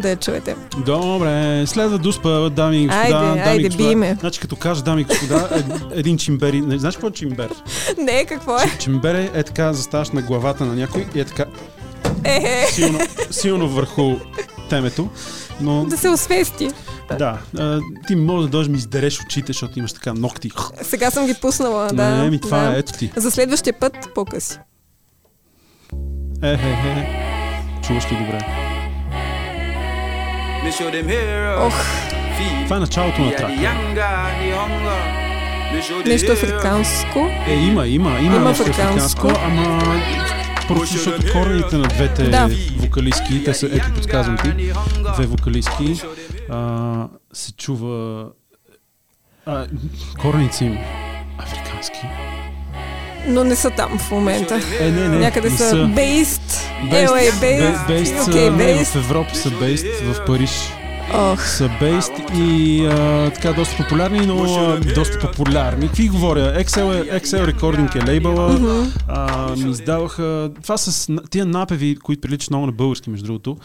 [0.00, 0.56] да я чуете.
[0.86, 3.02] Добре, следва дуспа, дами и господа.
[3.02, 3.88] Айде, дами айде, господа.
[3.88, 4.16] би ме.
[4.20, 5.62] Значи като кажа дами и господа, е,
[5.98, 6.60] един чимбери.
[6.60, 7.50] Не, знаеш какво е чимбер?
[7.98, 8.78] Не, какво е?
[8.78, 11.44] Чимбер е, е така, заставаш на главата на някой и е така
[12.24, 12.98] Е, силно,
[13.30, 14.16] силно върху
[14.70, 15.08] темето.
[15.60, 16.70] Но да се освести.
[17.18, 20.50] да, а, ти може да дойдеш ми издереш очите, защото имаш така ногти.
[20.82, 22.08] Сега съм ги пуснала, да.
[22.10, 22.76] не, ми това да.
[22.76, 23.12] е, ето ти.
[23.16, 24.58] За следващия път по-къси.
[26.42, 27.22] Е, е, е.
[27.86, 28.38] Чуваш ли добре?
[31.58, 31.74] Ох,
[32.64, 33.52] Това е началото на трака.
[36.06, 37.18] нещо африканско.
[37.48, 39.26] Е, има, има, има, Има нещо африканско.
[39.26, 40.41] африканско, ама
[40.74, 42.48] просто защото корените на двете Да.
[42.76, 44.72] вокалистки, те са, ето подсказвам ти,
[45.14, 46.02] две вокалистки,
[46.50, 48.26] а, се чува
[49.46, 49.66] а,
[50.20, 50.78] корените им
[51.38, 52.00] африкански.
[53.26, 54.60] Но не са там в момента.
[54.80, 56.52] Е, не, не, Някъде не са based.
[56.84, 57.86] LA based.
[57.86, 58.84] Бейст based.
[58.84, 60.50] в Европа са бейст, в Париж
[61.14, 65.86] Ох, са бейст и а, така доста популярни, но а, доста популярни.
[65.86, 66.64] Какви говоря?
[66.64, 66.80] XL,
[67.12, 68.58] е- XL Recording е лейбъла.
[69.08, 70.50] а, ми издаваха...
[70.62, 73.56] Това с тия напеви, които приличат много на български, между другото.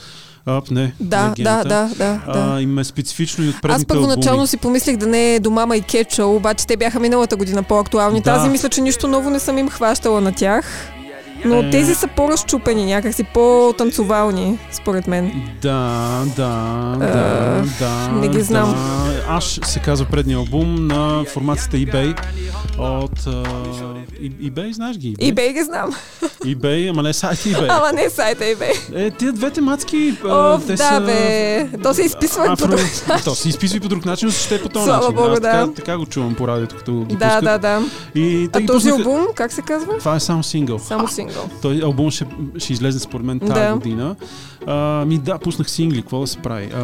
[0.45, 2.19] А, не, да, да, да, да, да.
[2.27, 4.47] А, им е специфично и от предните Аз първоначално албуми.
[4.47, 8.21] си помислих да не е до мама и кетчъл, обаче те бяха миналата година по-актуални.
[8.21, 8.33] Да.
[8.33, 10.91] Тази мисля, че нищо ново не съм им хващала на тях.
[11.45, 11.69] Но Е.
[11.69, 15.31] тези са по-разчупени, някакси по-танцувални, според мен.
[15.61, 15.79] Да,
[16.27, 16.43] да,
[16.93, 18.09] А, да, да.
[18.11, 18.71] не ги знам.
[18.71, 19.25] Да.
[19.29, 22.19] Аш се казва предния албум на формацията eBay
[22.79, 23.27] от...
[24.21, 25.15] И- eBay, знаеш ги?
[25.15, 25.95] eBay ги знам,
[26.43, 27.67] eBay, ама не сайт eBay.
[27.77, 28.95] ама не сайта eBay.
[28.95, 31.01] Е, тия двете мацки, Оф, те да са...
[31.01, 32.67] бе, то се изписва по Афро...
[32.67, 32.79] друг
[33.23, 35.15] То се изписва и по друг начин, но се ще по този Слава начин.
[35.15, 35.73] Богу, Аз така, да.
[35.73, 37.43] така го чувам по радиото, като ги Да, пускат.
[37.43, 37.81] да, да.
[38.15, 39.97] И А този пуснаха- албум, как се казва?
[39.97, 40.79] Това е само сингъл.
[40.79, 41.26] Само сингъл.
[41.61, 42.25] Той албум ще,
[42.57, 43.73] ще излезе според мен тази Да.
[43.73, 44.15] година.
[44.67, 46.65] А, ми да, пуснах сингли, какво да се прави?
[46.65, 46.79] А,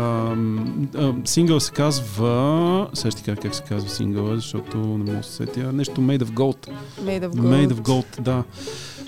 [0.96, 2.88] а, сингъл се казва...
[3.16, 5.74] Ти кажа как се казва сингъла, защото не мога да се сетя.
[5.74, 6.68] Нещо Made of Gold.
[7.02, 7.68] Made of Gold.
[7.68, 8.44] Made of Gold, да.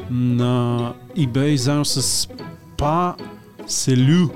[0.09, 2.27] На eBay заедно с
[2.77, 3.15] Па
[3.67, 4.27] Селю.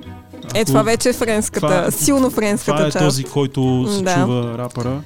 [0.55, 3.05] Е, това вече е френската, Това- силно френската Това е част.
[3.05, 4.15] този, който се Да.
[4.15, 5.01] чува рапъра.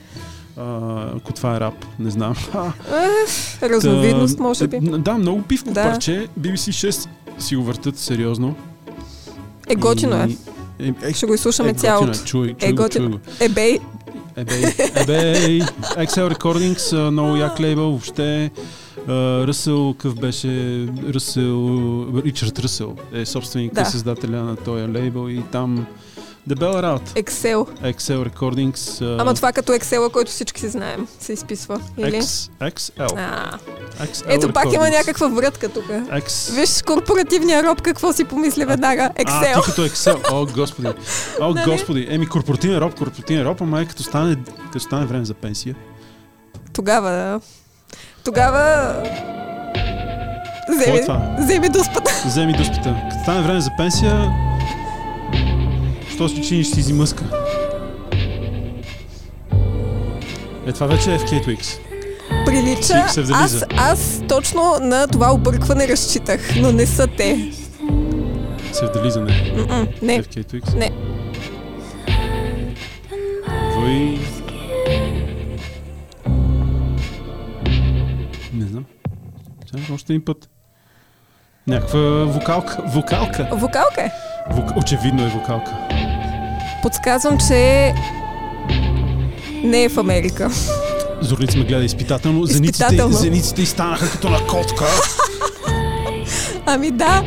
[0.58, 0.64] А,
[1.08, 2.36] ако това е рап, не знам.
[3.64, 4.76] Разновидност, Та, може би.
[4.76, 5.84] е, Да, много пивко Да.
[5.84, 6.28] парче.
[6.40, 6.56] BBC
[6.90, 7.08] 6
[7.40, 8.56] си го въртат сериозно.
[9.68, 10.28] Е, готино е.
[10.80, 12.12] Е, е, Ще го изслушаме е, цялото.
[12.12, 13.10] Е, чуй, чуй, Е, го, чуй готино.
[13.10, 13.20] го.
[13.40, 13.80] Ебей,
[14.36, 14.64] Ебей,
[14.96, 15.60] ебей.
[15.80, 18.52] Excel Recordings, много як лейбъл, въобще.
[19.10, 20.48] Ръсъл, къв беше
[21.10, 21.70] Ръсъл,
[22.16, 23.82] Ричард Ръсъл е собственика Да.
[23.82, 25.86] и създателя на този лейбъл и там
[26.48, 27.12] дебела работа.
[27.12, 27.56] Excel.
[27.94, 29.06] Excel Recordings.
[29.18, 31.82] а, Ама това като Excel, който всички си знаем, се изписва.
[31.98, 32.16] Или?
[32.16, 33.14] X, XL.
[33.18, 33.58] А,
[34.02, 34.92] XL ето пак има Recordings.
[34.92, 35.86] някаква врътка тук.
[35.86, 36.54] X...
[36.54, 39.04] Виж корпоративния роб какво си помисли веднага.
[39.04, 39.56] А, Excel.
[39.56, 40.32] ти като Excel.
[40.32, 40.88] О, господи.
[41.42, 41.72] О, Нали?
[41.72, 42.08] господи.
[42.10, 45.76] Еми, корпоративен роб, корпоративен роб, ама е като стане, като стане време за пенсия.
[46.74, 47.40] Тогава, да.
[48.24, 48.94] Тогава...
[49.06, 51.02] Е Вземи,
[51.40, 52.12] вземи дуспата.
[52.26, 52.96] Вземи дуспата.
[53.10, 54.32] Като стане време за пенсия,
[56.28, 57.24] що чиниш си изимъска?
[60.68, 61.80] Е, това вече е в K2X.
[62.46, 63.08] Прилича.
[63.08, 63.34] Си се влиза.
[63.34, 67.52] Аз, аз точно на това объркване разчитах, но не са те.
[68.72, 69.54] Севдализане.
[69.58, 70.16] М-м, не.
[70.16, 70.76] Е в K2X.
[70.76, 70.92] Не.
[73.76, 74.20] Вой...
[78.54, 78.86] Не знам.
[79.72, 80.50] Сега още един път.
[81.68, 82.84] Някаква вокалка.
[82.86, 83.48] Вокалка.
[83.52, 84.12] Вокалка е.
[84.52, 84.78] Вок...
[84.78, 85.72] Очевидно е вокалка.
[86.84, 87.94] Подсказвам, че
[89.64, 90.50] не е в Америка.
[91.22, 92.44] Зорница ме гледа изпитателно.
[92.44, 93.14] Изпитателно.
[93.14, 94.86] зениците и станаха като на котка.
[96.66, 97.24] Ами да,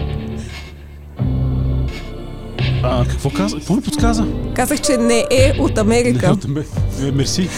[2.82, 3.56] А, какво каза?
[3.56, 4.26] Какво ми подсказа?
[4.54, 6.26] казах, че не е от Не, Америка.
[6.26, 6.64] от ме.
[7.02, 7.48] Е, мерси.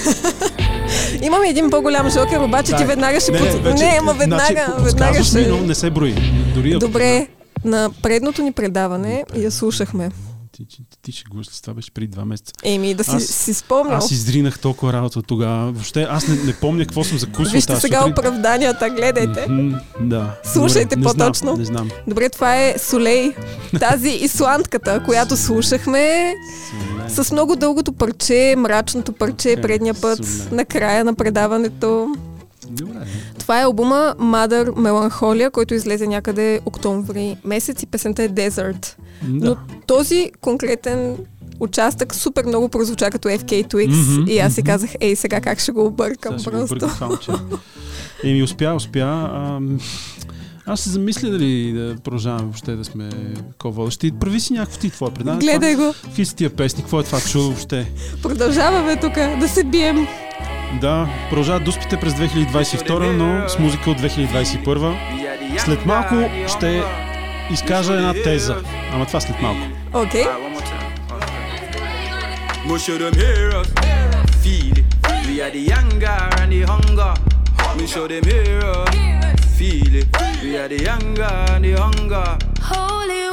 [1.23, 2.85] Имаме един по-голям жокер, обаче ти Да.
[2.85, 3.33] веднага ще...
[3.33, 3.63] не, под...
[3.63, 5.47] вече, не, ама веднага, значи, веднага ще...
[5.47, 6.15] но не се брои.
[6.55, 7.27] Дори Добре,
[7.65, 10.11] на предното ни предаване я слушахме.
[10.59, 12.53] Ти, ти, ти, ще го това беше преди два месеца.
[12.65, 13.97] Еми, да си, Аз- си спомнял.
[13.97, 15.73] Аз издринах толкова работа от тогава.
[15.73, 18.13] Въобще аз не, не помня какво съм закусвал Вижте тази сега сутрин.
[18.13, 19.47] оправданията, гледайте.
[19.49, 20.35] Мгм, Да.
[20.45, 21.57] Слушайте Добре, не знам, по-точно.
[21.57, 21.91] Не знам.
[22.07, 23.35] Добре, това е Солей,
[23.81, 26.35] тази исландката, която слушахме
[26.71, 27.25] Соле.
[27.25, 30.47] с много дългото парче, мрачното парче Окей, предния път, Солей.
[30.53, 32.15] на края на предаването.
[32.69, 33.07] Добре.
[33.39, 38.95] Това е албума Mother Melancholia, който излезе някъде октомври месец и песента е Desert.
[39.25, 39.57] Но Да.
[39.87, 41.17] този конкретен
[41.61, 45.59] участък супер много прозвуча като FK Twix Мгм, и аз си казах, ей, сега как
[45.61, 46.75] ще го объркам Сега ще го просто.
[46.77, 47.31] объркам само, че...
[48.25, 49.31] Еми, успя, успя.
[49.35, 49.79] Ам,
[50.67, 53.11] Аз се замисля дали да продължаваме въобще да сме
[53.59, 54.13] ко-водещи.
[54.13, 55.41] Прави си някакво ти твое предаване.
[55.41, 55.81] Гледай го.
[55.83, 56.83] Това- Какви са тия песни?
[56.83, 57.93] Какво е това чудо въобще?
[58.23, 60.07] Продължаваме тук да се бием.
[60.73, 64.97] Да, продължават дуспите през 2022, но с музика от 2021.
[65.59, 66.15] След малко
[66.49, 66.83] ще
[67.51, 68.57] изкажа една теза.
[68.93, 69.61] Ама това след малко.
[69.93, 70.27] Окей.
[74.51, 74.85] It.
[75.27, 77.15] We are the anger and the hunger.
[77.77, 78.89] Me show them hear us,
[79.57, 80.09] feel it.
[80.43, 82.39] We are the anger and the hunger.
[82.63, 83.28] Holy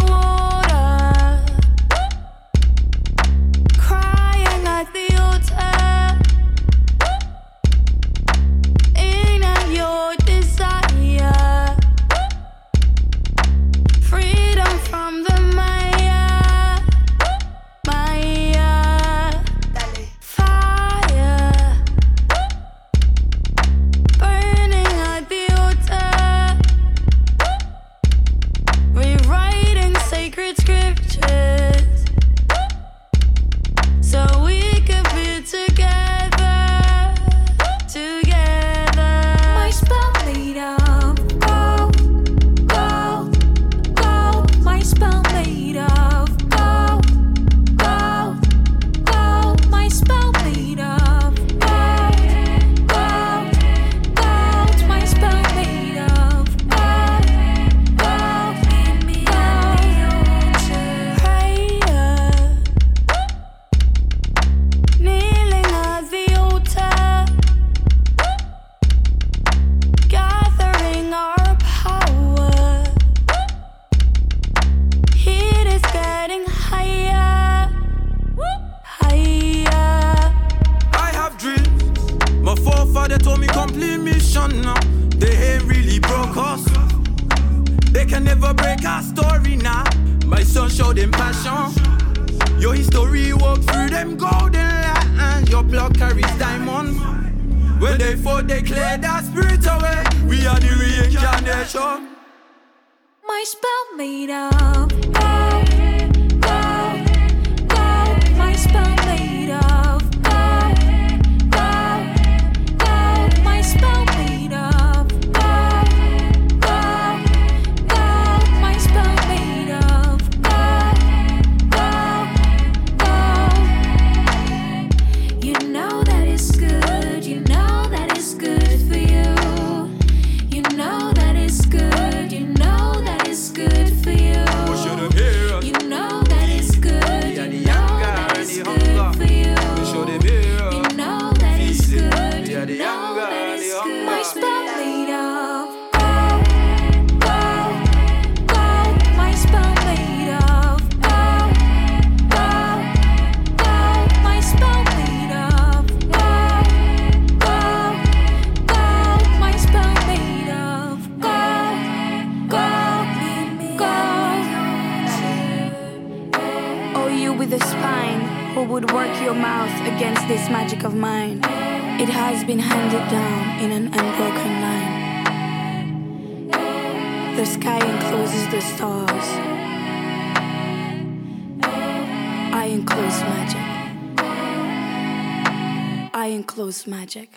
[186.88, 187.35] magic.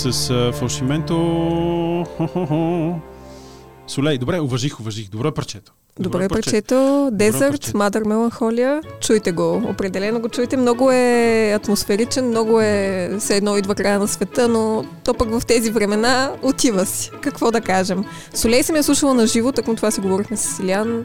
[0.00, 1.16] С а, фалшименто.
[3.86, 5.10] Солей, добре, уважих, уважих.
[5.10, 5.72] Добро парчето.
[5.98, 7.08] Добре, парчето.
[7.12, 7.76] Дезерт, парче.
[7.76, 8.80] Мадър Меланхолия.
[9.00, 9.62] Чуйте го.
[9.68, 10.56] Определено го чуйте.
[10.56, 15.46] Много е атмосферичен, много е все едно идва края на света, но то пък в
[15.46, 17.10] тези времена отива си.
[17.20, 18.04] Какво да кажем?
[18.34, 21.04] Солей съм я слушала на живо, так това си говорихме с Силян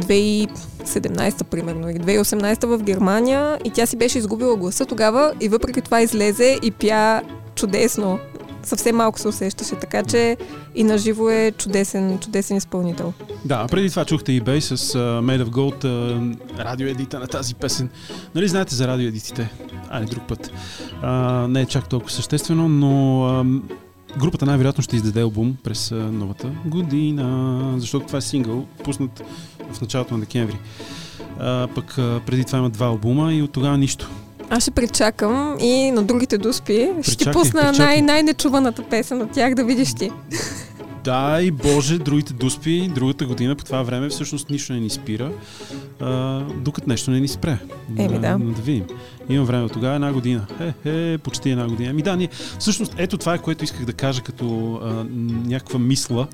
[0.00, 5.80] 2017 примерно или 2018 в Германия и тя си беше изгубила гласа тогава и въпреки
[5.80, 7.22] това излезе и пя
[7.54, 8.18] чудесно.
[8.66, 10.36] Съвсем малко се усещаше, така че
[10.74, 13.12] и на живо е чудесен, чудесен изпълнител.
[13.44, 17.54] Да, а преди това чухте eBay с uh, Made of Gold, uh, радиоедита на тази
[17.54, 17.90] песен.
[18.34, 19.50] Нали знаете за радиоедитите?
[19.90, 20.50] Айде, друг път.
[21.02, 23.62] Uh, не е чак толкова съществено, но uh,
[24.18, 29.24] групата най-вероятно ще издаде албум през новата година, защото това е сингъл, пуснат
[29.72, 30.58] в началото на декември.
[31.40, 31.94] Uh, пък
[32.26, 34.10] преди това има два албума и от тогава нищо.
[34.50, 37.86] Аз ще причакам и на другите дуспи ще ти Причакай, пусна причакай.
[37.86, 40.10] най- най-нечуваната песен от тях да видиш ти.
[41.04, 45.30] Дай Боже, другите дуспи, другата година по това време всъщност нищо не ни спира,
[46.00, 47.58] а, докато нещо не ни спре.
[47.98, 48.38] Еми, да.
[48.38, 48.84] да видим.
[49.28, 50.46] Има време от тогава една година.
[50.60, 51.90] Е, е, почти една година.
[51.90, 52.28] Ами да, ние,
[52.58, 55.04] всъщност ето това е което исках да кажа като а,
[55.48, 56.26] някаква мисла,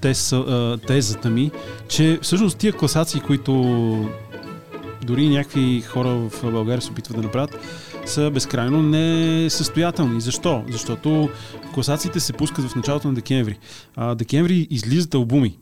[0.00, 1.50] тез, а, тезата ми,
[1.88, 3.52] че всъщност тия класации, които
[5.04, 7.58] дори някакви хора в България се опитват да направят,
[8.06, 10.20] са безкрайно несъстоятелни.
[10.20, 10.64] Защо?
[10.70, 11.28] Защото
[11.74, 13.58] класациите се пускат в началото на декември.
[13.96, 15.58] А декември излизат албуми.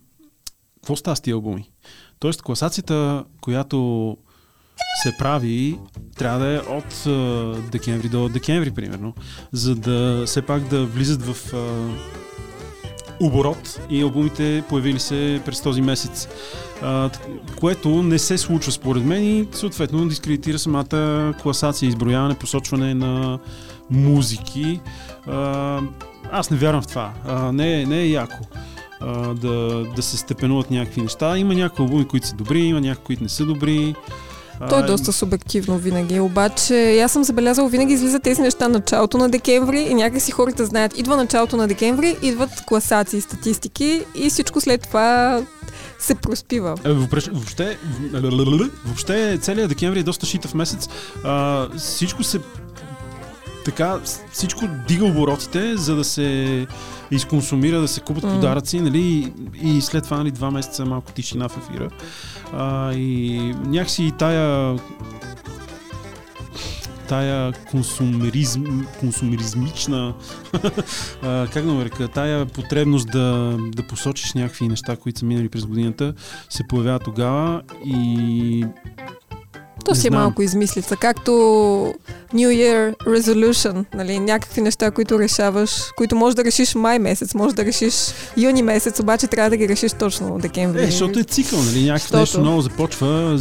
[0.76, 1.70] Какво става с тия албуми?
[2.18, 4.16] Тоест, класацията, която
[5.02, 5.78] се прави,
[6.16, 9.14] трябва да е от а, декември до декември, примерно,
[9.52, 11.88] за да все пак да влизат в а,
[13.20, 16.28] оборот и албумите появили се през този месец.
[16.82, 17.10] А,
[17.60, 23.38] което не се случва според мен и съответно дискредитира самата класация, изброяване, посочване на
[23.90, 24.80] музики.
[25.26, 25.80] А,
[26.32, 27.12] аз не вярвам в това.
[27.26, 28.36] А, не, е- не е яко
[29.34, 31.38] да, да се степенуват някакви неща.
[31.38, 33.94] Има някои албуми, които са добри, има някои, които не са добри.
[34.68, 39.28] То е доста субективно винаги, обаче аз съм забелязала, винаги излизат тези неща началото на
[39.28, 44.82] декември и някакси хората знаят, идва началото на декември, идват класации, статистики и всичко след
[44.82, 45.40] това
[45.98, 46.74] се проспива.
[46.84, 47.30] Е, Въобще,
[48.84, 50.88] въобще, целият декември е доста шитав месец.
[51.24, 52.40] А, всичко се
[53.64, 53.98] така,
[54.32, 56.66] всичко дига оборотите, за да се
[57.10, 58.30] изконсумира, да се купат М.
[58.30, 59.32] подаръци, нали,
[59.62, 61.88] и след това нали, два месеца малко тишина в ефира.
[62.52, 64.76] А, и някакси и тая
[67.08, 68.64] тая консумеризм,
[69.00, 70.14] консумеризмична
[71.22, 75.66] как да го нарека, тая потребност да, да посочиш някакви неща, които са минали през
[75.66, 76.14] годината,
[76.48, 78.64] се появява тогава и
[79.88, 80.20] То Не си знам.
[80.20, 81.30] малко измислица, както
[82.34, 87.54] New Year Resolution, нали, някакви неща, които решаваш, които можеш да решиш май месец, можеш
[87.54, 87.94] да решиш
[88.36, 90.82] юни месец, обаче трябва да ги решиш точно декември.
[90.82, 91.84] Е, защото е цикъл, нали?
[91.84, 93.38] Някакво Защото- нещо ново започва,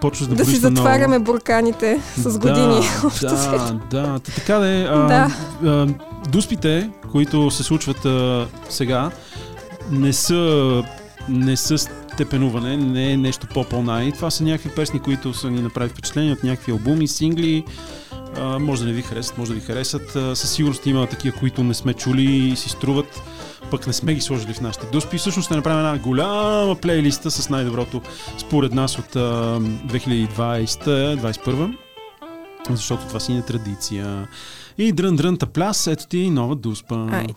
[0.00, 2.80] почваш да, да си затваряме бурканите с години.
[3.20, 4.02] Да, да, да.
[4.14, 4.82] Та Така да е.
[4.82, 5.30] А, Да.
[5.64, 5.86] а,
[6.28, 9.10] дуспите, които се случват а, сега,
[9.90, 10.82] не са,
[11.28, 11.76] не са
[12.12, 14.12] степенуване, не е нещо по-по-най.
[14.12, 17.64] Това са някакви песни, които са ни направили впечатление от някакви албуми, сингли.
[18.36, 20.16] А, може да не ви харесат, може да ви харесат.
[20.16, 23.22] А, със сигурност има такива, които не сме чули и си струват
[23.70, 25.18] пък не сме ги сложили в нашите дуспи.
[25.18, 28.02] Всъщност ще направим една голяма плейлиста с най-доброто
[28.38, 31.76] според нас от а, 2020-2021
[32.70, 34.28] защото това си не традиция.
[34.78, 37.08] И дрън дрън пляс, ето ти нова дуспа.
[37.12, 37.34] Айде.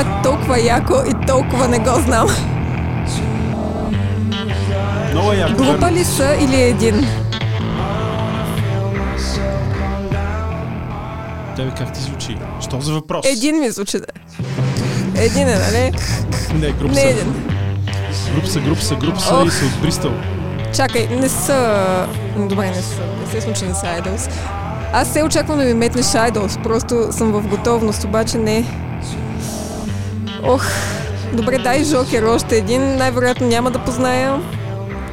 [0.00, 2.28] Това е толкова яко и толкова не го знам.
[5.12, 5.62] Много яко.
[5.62, 7.06] Група ли са или е един?
[11.56, 12.38] Тебе как ти звучи?
[12.60, 13.26] Що за въпрос?
[13.26, 14.06] Един ми звучи да.
[15.22, 15.92] Един е, нали?
[16.54, 17.08] Не, груп Не са.
[17.08, 17.34] един.
[18.34, 19.46] Груп са, груп са, груп са Ох.
[19.46, 20.12] и са от Бристъл.
[20.74, 22.06] Чакай, не са...
[22.36, 23.02] Добре, не са.
[23.30, 24.30] Се случи не са Idols.
[24.92, 26.62] Аз се очаквам да ми метнеш Idols.
[26.62, 28.64] Просто съм в готовност, обаче не.
[30.42, 30.64] Ох,
[31.32, 32.96] добре, дай Жокер още един.
[32.96, 34.40] Най-вероятно няма да позная.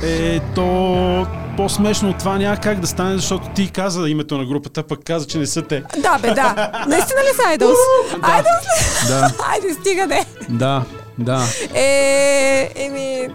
[0.03, 4.83] Е, то по-смешно от това няма как да стане, защото ти каза името на групата,
[4.83, 5.83] пък каза, че не са те.
[5.97, 6.71] Да, бе, да.
[6.87, 7.75] Наистина ли са Idols?
[8.19, 9.07] Idols ли?
[9.07, 10.25] Да, Айде, стига де.
[10.49, 10.83] да,
[11.17, 11.43] да.
[11.73, 13.27] Е, еми,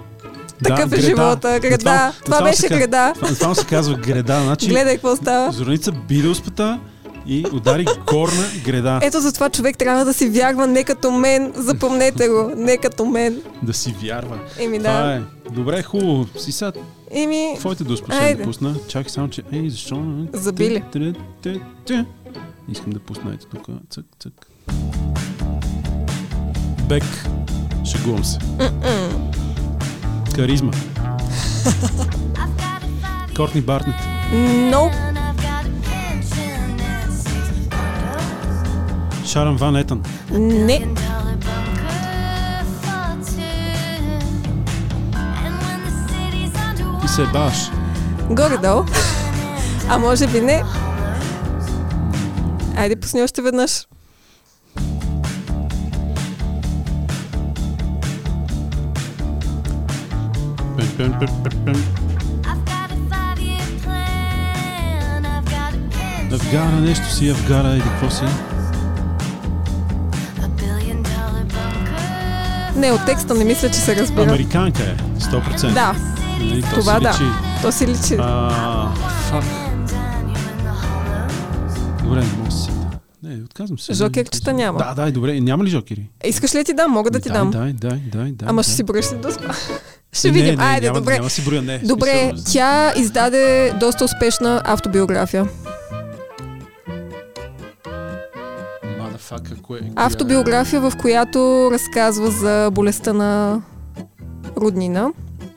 [0.64, 1.06] такъв да, е греда.
[1.06, 1.60] живота.
[1.60, 1.90] Греда.
[1.90, 3.12] На Това му беше се греда.
[3.14, 4.40] Това, това се казва греда.
[4.44, 5.52] Значи, Гледай какво става.
[5.52, 6.78] Зорница Бидълспата
[7.26, 9.00] и удари горна греда.
[9.02, 11.52] Ето за това човек трябва да си вярва не като мен.
[11.56, 12.52] Запомнете го.
[12.56, 13.42] Не като мен.
[13.62, 14.38] Да си вярва.
[14.58, 15.14] Еми Това да.
[15.14, 15.20] е.
[15.50, 16.26] Добре, хубаво.
[16.38, 16.72] Си сега
[17.10, 18.42] Еми, твоите до последно Айде.
[18.42, 18.74] пусна.
[18.88, 19.42] Чакай само, че...
[19.52, 20.02] Ей, защо?
[20.32, 20.82] Забили.
[22.72, 23.66] Искам да пусна ето тук.
[23.90, 24.46] Цък, цък.
[26.88, 27.04] Бек.
[27.84, 28.38] Шегувам се.
[30.34, 30.72] Каризма.
[33.36, 33.96] Кортни Бартнет.
[34.70, 34.90] но
[39.34, 40.02] Ван Етън.
[40.30, 40.86] не.
[47.04, 47.70] И се баш.
[48.30, 48.84] Горе-долу.
[49.88, 50.62] А може би не.
[52.76, 53.86] Айде, пусни още веднъж.
[66.32, 68.24] Авгара нещо си, Авгара, еди какво си.
[72.76, 74.22] Не, от текста не мисля, че се разбира.
[74.22, 75.74] Американка е, 100%.
[75.74, 75.94] Да,
[76.40, 77.10] Нали, то това си да.
[77.10, 77.24] личи.
[77.62, 78.16] То си личи.
[78.20, 78.94] А,
[79.30, 79.44] фак.
[82.04, 82.72] Добре, не мога да сета.
[83.22, 83.92] Не, отказвам се.
[83.92, 84.78] Жокерчета няма.
[84.78, 85.40] Да, дай, добре.
[85.40, 86.08] Няма ли жокери?
[86.24, 86.90] Искаш ли да ти дам?
[86.90, 87.50] Мога да ти дай, дам.
[87.50, 88.48] Дай, дай, дай, дай.
[88.48, 88.62] Ама дай.
[88.62, 89.54] ще си броиш ли доска?
[90.12, 90.54] ще Не, видим.
[90.58, 91.12] Не, Айде, няма, добре.
[91.12, 91.78] Няма да си броя, не.
[91.78, 95.48] Добре, смисъл, тя издаде доста успешна автобиография.
[99.32, 99.80] Motherfucker, кое?
[99.80, 101.38] коя- Автобиография, в която
[101.72, 103.62] разказва за болестта на
[104.56, 105.12] роднина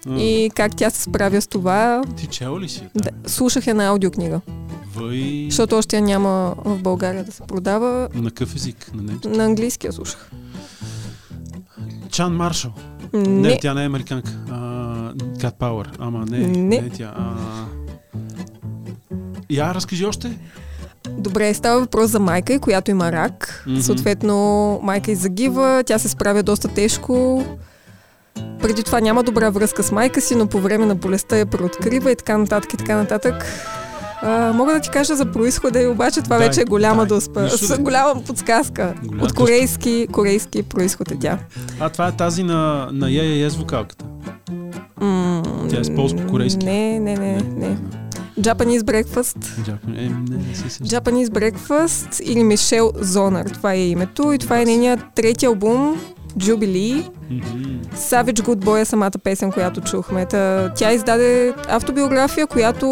[0.08, 2.04] А, и как тя се справя с това.
[2.18, 2.84] Ти чела ли си?
[2.96, 4.42] Да, слушах една аудиокнига,
[4.96, 5.48] Въй...
[5.50, 8.10] защото още я няма в България да се продава.
[8.14, 8.92] На какъв език?
[8.94, 9.28] На немски?
[9.28, 10.32] На английски я слушах.
[12.10, 12.72] Чан Маршал.
[13.14, 14.32] Не, Не, тя не е американка.
[15.16, 15.88] Cat Power.
[16.00, 16.82] Ама не, Не.
[16.82, 17.14] не тя.
[17.18, 17.36] А...
[19.50, 20.38] Я, разкажи още.
[21.10, 23.64] Добре, става въпрос за майка й, която има рак.
[23.68, 23.82] Мгм.
[23.82, 27.44] Съответно, майка й загива, тя се справя доста тежко.
[28.62, 32.12] Преди това няма добра връзка с майка си, но по време на болестта я преоткрива
[32.12, 33.46] и така нататък и така нататък.
[34.22, 37.08] А, мога да ти кажа за происхода и обаче това Дай, вече е голяма дай.
[37.08, 37.50] доспа.
[37.50, 38.94] С голяма подсказка.
[39.04, 41.38] Голяма От корейски, корейски происход е тя.
[41.80, 44.06] А, това е тази на, на Я с вокалката.
[45.02, 46.66] М, Тя е с полско-корейски.
[46.66, 47.78] Не, не, не, не.
[48.40, 49.64] Japanese Breakfast.
[49.64, 49.96] Джапан.
[49.96, 50.84] Е, не, не си се.
[50.84, 53.46] Japanese Breakfast или Мишел Зонар.
[53.46, 56.02] Това е името и това е нейният трети албум
[56.38, 57.10] Jubilee.
[57.30, 57.80] Мгм.
[57.96, 60.26] Savage Good Boy е самата песен, която чухме.
[60.26, 62.88] Та, тя издаде автобиография, която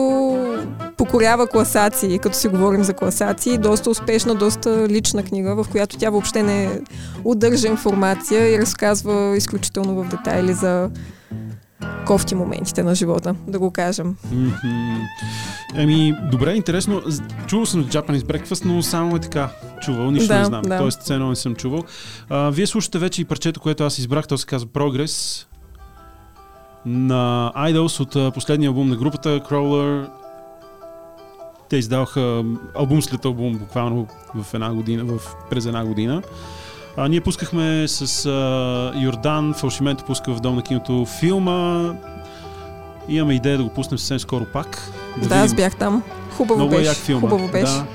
[0.97, 3.57] покорява класации, като си говорим за класации.
[3.57, 6.81] Доста успешна, доста лична книга, в която тя въобще не
[7.23, 10.89] удържа информация и разказва изключително в детайли за
[12.05, 14.15] кофти моментите на живота, да го кажем.
[14.31, 14.99] Мгм.
[15.75, 17.01] Еми, добре, интересно.
[17.47, 19.49] Чувал съм Japanese Breakfast, но само е така.
[19.81, 20.61] Чувал, нищо Да, не знам.
[20.61, 20.77] да.
[20.77, 21.83] Тоест, цено не съм чувал.
[22.29, 24.27] А, вие слушате вече и парчето, което аз избрах.
[24.27, 25.45] То се казва Progress
[26.85, 30.07] на Idols от последния албум на групата Crawler.
[31.69, 32.43] Те издаваха
[32.75, 36.21] албум след албум, буквално в една година, в, през една година.
[36.97, 41.93] А, ние пускахме с а, Йордан, Фалшименто пуска в Дом на киното филма.
[43.09, 44.91] Имаме идея да го пуснем съвсем скоро пак.
[45.17, 45.55] Да, аз видим.
[45.55, 46.03] бях там.
[46.37, 46.89] Хубаво Много е беше.
[46.89, 47.21] як филма.
[47.29, 47.73] Хубаво беше.
[47.73, 47.85] Да.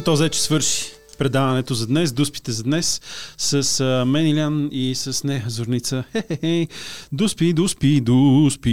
[0.00, 0.84] И то взе, че свърши
[1.18, 3.00] предаването за днес, дуспите за днес,
[3.38, 6.04] с а, мен Илян и с нея Зорница.
[6.12, 6.66] Хе-хе-хе.
[7.12, 8.70] Дуспи, дуспи, дуспи.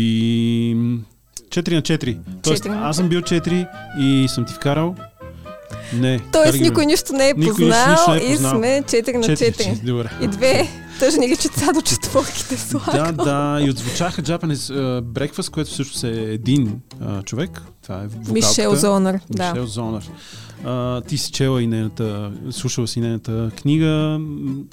[1.49, 2.17] 4 на 4.
[2.43, 3.67] Тоест, аз съм бил 4
[3.99, 4.95] и съм ти вкарал.
[5.93, 6.19] Не.
[6.31, 6.91] Тоест никой ме.
[6.91, 8.51] нищо не е Никой познал нищо не е и познал.
[8.51, 9.37] сме 4 на 4.
[9.37, 10.09] Четири, Добре.
[10.21, 10.69] И две
[10.99, 13.11] тъжни речица до четворките слага.
[13.11, 17.61] Да, да, и отзвучаха Japanese Breakfast, което всъщност е един uh, човек.
[17.83, 18.33] Това е вокалката.
[18.33, 19.53] Мишел Зонър, да.
[19.53, 20.09] Мишел Зонър.
[20.65, 24.19] А, ти си чела и нейната, слушала си нейната книга,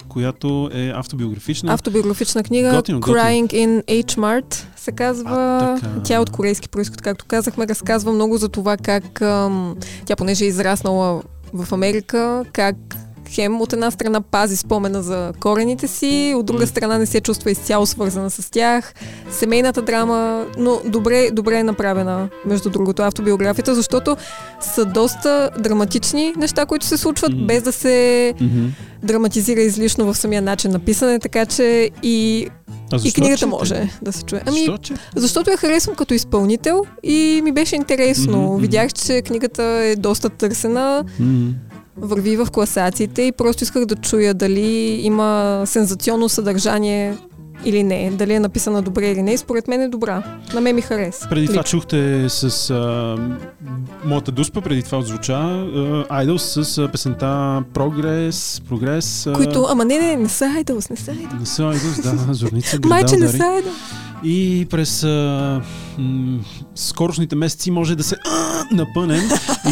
[0.07, 1.73] която е автобиографична.
[1.73, 3.17] Автобиографична книга Готино, готино.
[3.17, 5.29] Crying in H Mart се казва.
[5.31, 6.03] А, така.
[6.03, 7.67] Тя е от корейски происход, както казахме.
[7.67, 11.21] Разказва много за това как ам, тя, понеже е израснала
[11.53, 12.75] в Америка, как
[13.27, 17.51] хем от една страна пази спомена за корените си, от друга страна не се чувства
[17.51, 18.93] изцяло свързана с тях.
[19.31, 20.15] Семейната драма,
[20.57, 24.17] но добре, добре е направена, между другото, автобиографията, защото
[24.61, 27.45] са доста драматични неща, които се случват, Мгм.
[27.45, 28.65] без да се Мгм.
[29.03, 32.47] драматизира излишно в самия начин на писане, така че и,
[32.91, 33.45] А и книгата чете?
[33.45, 34.41] може да се чуе.
[34.45, 38.41] Ами, Защо, защото я харесвам като изпълнител и ми беше интересно.
[38.43, 38.57] Мгм.
[38.57, 41.49] Видях, че книгата е доста търсена, М.
[41.97, 47.17] върви в класациите и просто исках да чуя дали има сензационно съдържание
[47.65, 48.11] или не.
[48.11, 49.37] Дали е написана добре или не.
[49.37, 50.23] Според мен е добра.
[50.53, 51.27] На мен ми хареса.
[51.29, 53.17] Преди това чухте с а,
[54.05, 59.27] моята дуспа, преди това отзвуча а, Idols с а, песента Прогрес, Прогрес.
[59.27, 61.39] а, Които, ама не, не, не са Idols, не са Idols.
[61.39, 63.63] Не са Idols, да, Зорница, Майче не са Дари.
[64.25, 65.61] И през а,
[65.97, 66.39] м,
[66.75, 69.21] скорошните месеци може да се а, напънем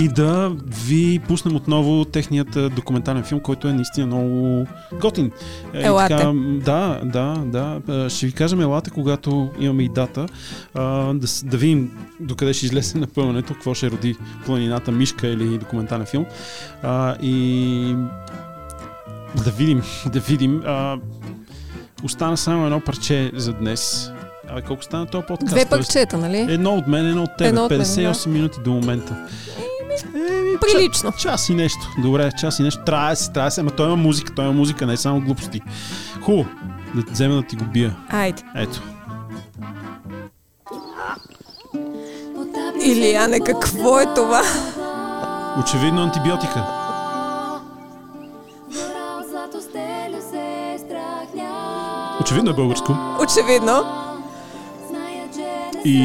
[0.01, 0.56] и да
[0.88, 4.68] ви пуснем отново техният документален филм, който е наистина много
[5.01, 5.32] готин.
[5.74, 6.16] Е, и Елате.
[6.16, 8.10] Така, м, да, да, да.
[8.10, 10.26] Ще ви кажем елате, когато имаме и дата,
[10.74, 16.06] а, да, да видим докъде ще излезе напъването, какво ще роди планината Мишка или документален
[16.06, 16.26] филм.
[16.84, 17.95] А, и
[19.45, 19.82] да видим,
[20.14, 20.62] да видим.
[20.66, 20.97] А,
[22.04, 24.12] остана само едно парче за днес.
[24.56, 25.51] А колко стана този подкаст?
[25.51, 26.38] Две парчета, нали?
[26.49, 27.49] Едно от мен, едно от тебе.
[27.49, 29.16] Едно от мен, 58 минути до момента.
[30.16, 31.12] Еми, Прилично.
[31.12, 31.80] Час, час и нещо.
[32.01, 32.84] Добре, час и нещо.
[32.86, 33.62] Трябва да се, трябва да се.
[33.62, 35.62] Ама той има музика, той има музика, не е само глупости.
[36.22, 36.45] Хубаво.
[36.95, 37.95] Да взема да ти го бия.
[38.10, 38.43] Айде.
[38.56, 38.82] Ето.
[42.86, 44.41] Илияне, какво е това?
[45.60, 46.66] Очевидно антибиотика.
[52.22, 52.95] Очевидно е българско.
[53.24, 54.03] Очевидно.
[55.86, 56.01] И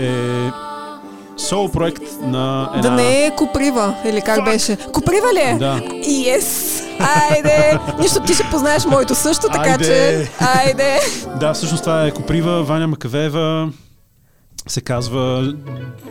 [0.00, 0.50] е
[1.38, 2.82] соло проект на една...
[2.82, 4.76] Да не е Куприва, или как беше?
[4.92, 5.56] Куприва ли е?
[5.58, 5.80] Да.
[6.04, 6.82] Yes!
[7.30, 7.78] Айде!
[8.00, 9.84] Нищо ти ще познаеш моето също, така Айде!
[9.84, 10.28] че...
[10.56, 10.98] Айде!
[11.40, 13.68] Да, всъщност това е Коприва, Ваня Макавеева,
[14.68, 15.52] се казва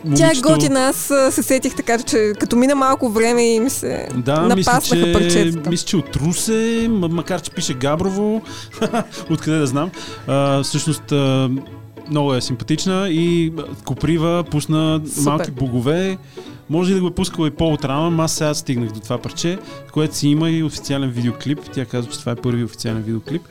[0.06, 0.96] Тя е момичето- готина, аз
[1.30, 5.12] се сетих така, че като мина малко време и ми се Да, мисля, напаснаха че,
[5.12, 5.70] парчетата.
[5.70, 8.42] мисля, че от Русе, макар че пише Габрово,
[9.30, 9.90] откъде да знам.
[10.26, 11.50] А, всъщност а,
[12.12, 13.52] много е симпатична и
[13.84, 15.30] Коприва пусна Супер.
[15.30, 16.18] малки богове.
[16.70, 19.58] Може и да го е пускала и по-отрано, ама аз сега стигнах до това парче,
[19.92, 21.58] което си има и официален видеоклип.
[21.74, 23.42] Тя казва, че това е първи официален видеоклип.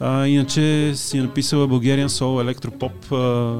[0.00, 3.58] А, иначе си е написала Bulgarian Soul Електропоп а,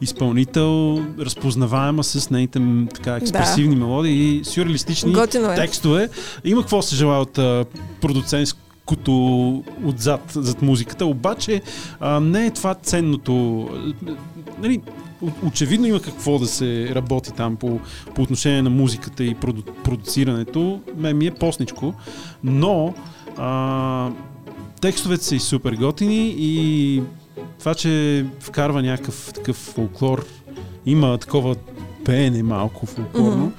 [0.00, 2.60] изпълнител, разпознаваема с нейните
[2.94, 5.54] така експресивни мелодии и сюрреалистични Готино е.
[5.54, 6.08] текстове.
[6.44, 7.64] Има какво се желая от а,
[8.86, 11.62] продуцентското отзад, зад музиката, обаче
[12.00, 13.68] а, не е това ценното.
[14.58, 14.80] Нали,
[15.46, 17.80] очевидно има какво да се работи там по,
[18.14, 20.80] по отношение на музиката и проду, продуцирането.
[20.96, 21.94] Ме ми е постничко,
[22.44, 22.94] но
[23.36, 24.10] а,
[24.80, 27.02] текстовете са и супер готини и
[27.58, 30.26] това, че вкарва някакъв такъв фолклор,
[30.86, 31.56] има такова
[32.04, 33.52] пеене малко фолклорно, Мгм.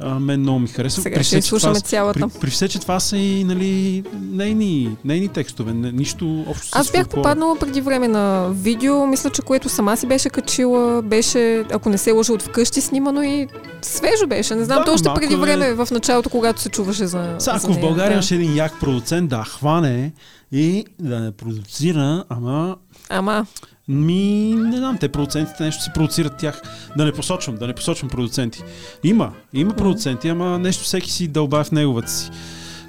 [0.00, 1.02] А, мен много ми харесва.
[1.02, 2.20] Сега При ще изслушаме това- цялата.
[2.20, 6.70] При, при все, че това са и нали, нейни, нейни текстове, не, нищо общо с
[6.72, 7.22] Аз бях фолклора.
[7.22, 11.40] попаднала преди време на видео, мисля, че което сама си беше качила, беше,
[11.72, 13.46] ако не се лъжа, от вкъщи снимано и
[13.82, 14.54] свежо беше.
[14.54, 17.34] Не знам, Да, то още преди е- време в началото, когато се чуваше за.
[17.38, 18.14] За ако в нея, България да.
[18.14, 20.12] имаше един як продуцент да хване
[20.52, 22.76] и да не продуцира, ама
[23.08, 23.46] Ама,
[23.90, 26.62] Ми, не знам, те продуцентите нещо си продуцират тях.
[26.96, 28.62] Да не посочвам, да не посочвам продуценти.
[29.04, 32.30] Има, има продуценти, ама нещо всеки си дълба в неговата си.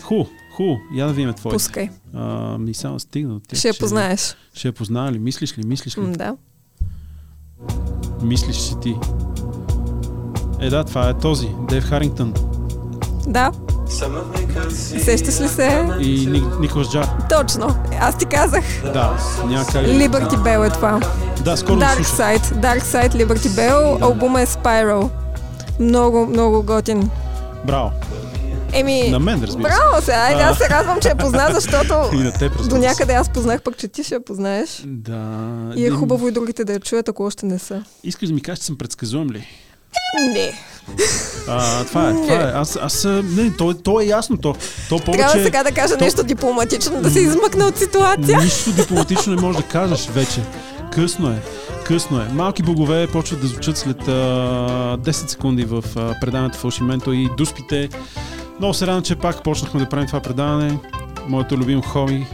[0.04, 0.26] Ху,
[0.56, 0.64] ху,
[0.96, 1.56] я да видим твоите.
[1.56, 1.90] пускай.
[2.14, 3.60] А, ми само стигна до тях.
[3.60, 4.36] Ще я познаеш.
[4.54, 5.20] Ще я позная ли?
[5.20, 5.64] Мислиш ли?
[5.66, 6.02] Мислиш ли?
[6.02, 6.36] М, Да.
[8.24, 8.96] Мислиш си ти.
[10.60, 12.34] Е, да, това е този, Дейв Харингтън
[13.28, 13.52] Да.
[15.00, 15.88] Сещаш ли се?
[16.00, 17.08] и Ник, Николас Джар.
[17.30, 17.76] Точно.
[18.00, 18.64] Аз ти казах.
[18.84, 19.76] Да, няма как.
[19.76, 21.00] Liberty Bell е това.
[21.42, 22.16] Да, скоро да Dark слушам.
[22.16, 22.44] Side.
[22.44, 24.02] Dark Side Liberty Bell.
[24.02, 25.10] Албума е Spiral.
[25.80, 27.10] Много, много готин.
[27.66, 27.92] Браво.
[28.74, 29.80] Еми, На мен, разбира се.
[29.80, 30.12] браво се.
[30.12, 33.62] Айде, аз се радвам, че я позна, защото И на теб, до някъде аз познах,
[33.62, 34.84] пък че ти ще я познаеш.
[34.86, 35.22] Да.
[35.76, 37.84] И е хубаво и другите да я чуят, ако още не са.
[38.04, 39.48] Искаш да ми кажеш, че съм предсказуем ли?
[40.34, 40.54] Не.
[41.48, 42.52] А, това е, това е.
[42.56, 44.38] Аз, аз не, то, то е ясно.
[44.38, 44.56] То,
[44.90, 45.24] то повече...
[45.24, 48.40] Трябва сега да кажа то- нещо дипломатично, да се измъкна от ситуация.
[48.40, 50.42] Нищо дипломатично не можеш да кажеш вече.
[50.92, 51.42] Късно е.
[51.86, 52.28] Късно е.
[52.34, 54.12] Малки богове почват да звучат след а,
[54.98, 57.90] 10 секунди в а, предаването Фалшименто и дуспите.
[58.60, 60.80] Много се радвам, че пак почнахме да правим това предаване.
[61.28, 62.26] Моето любимо хоби.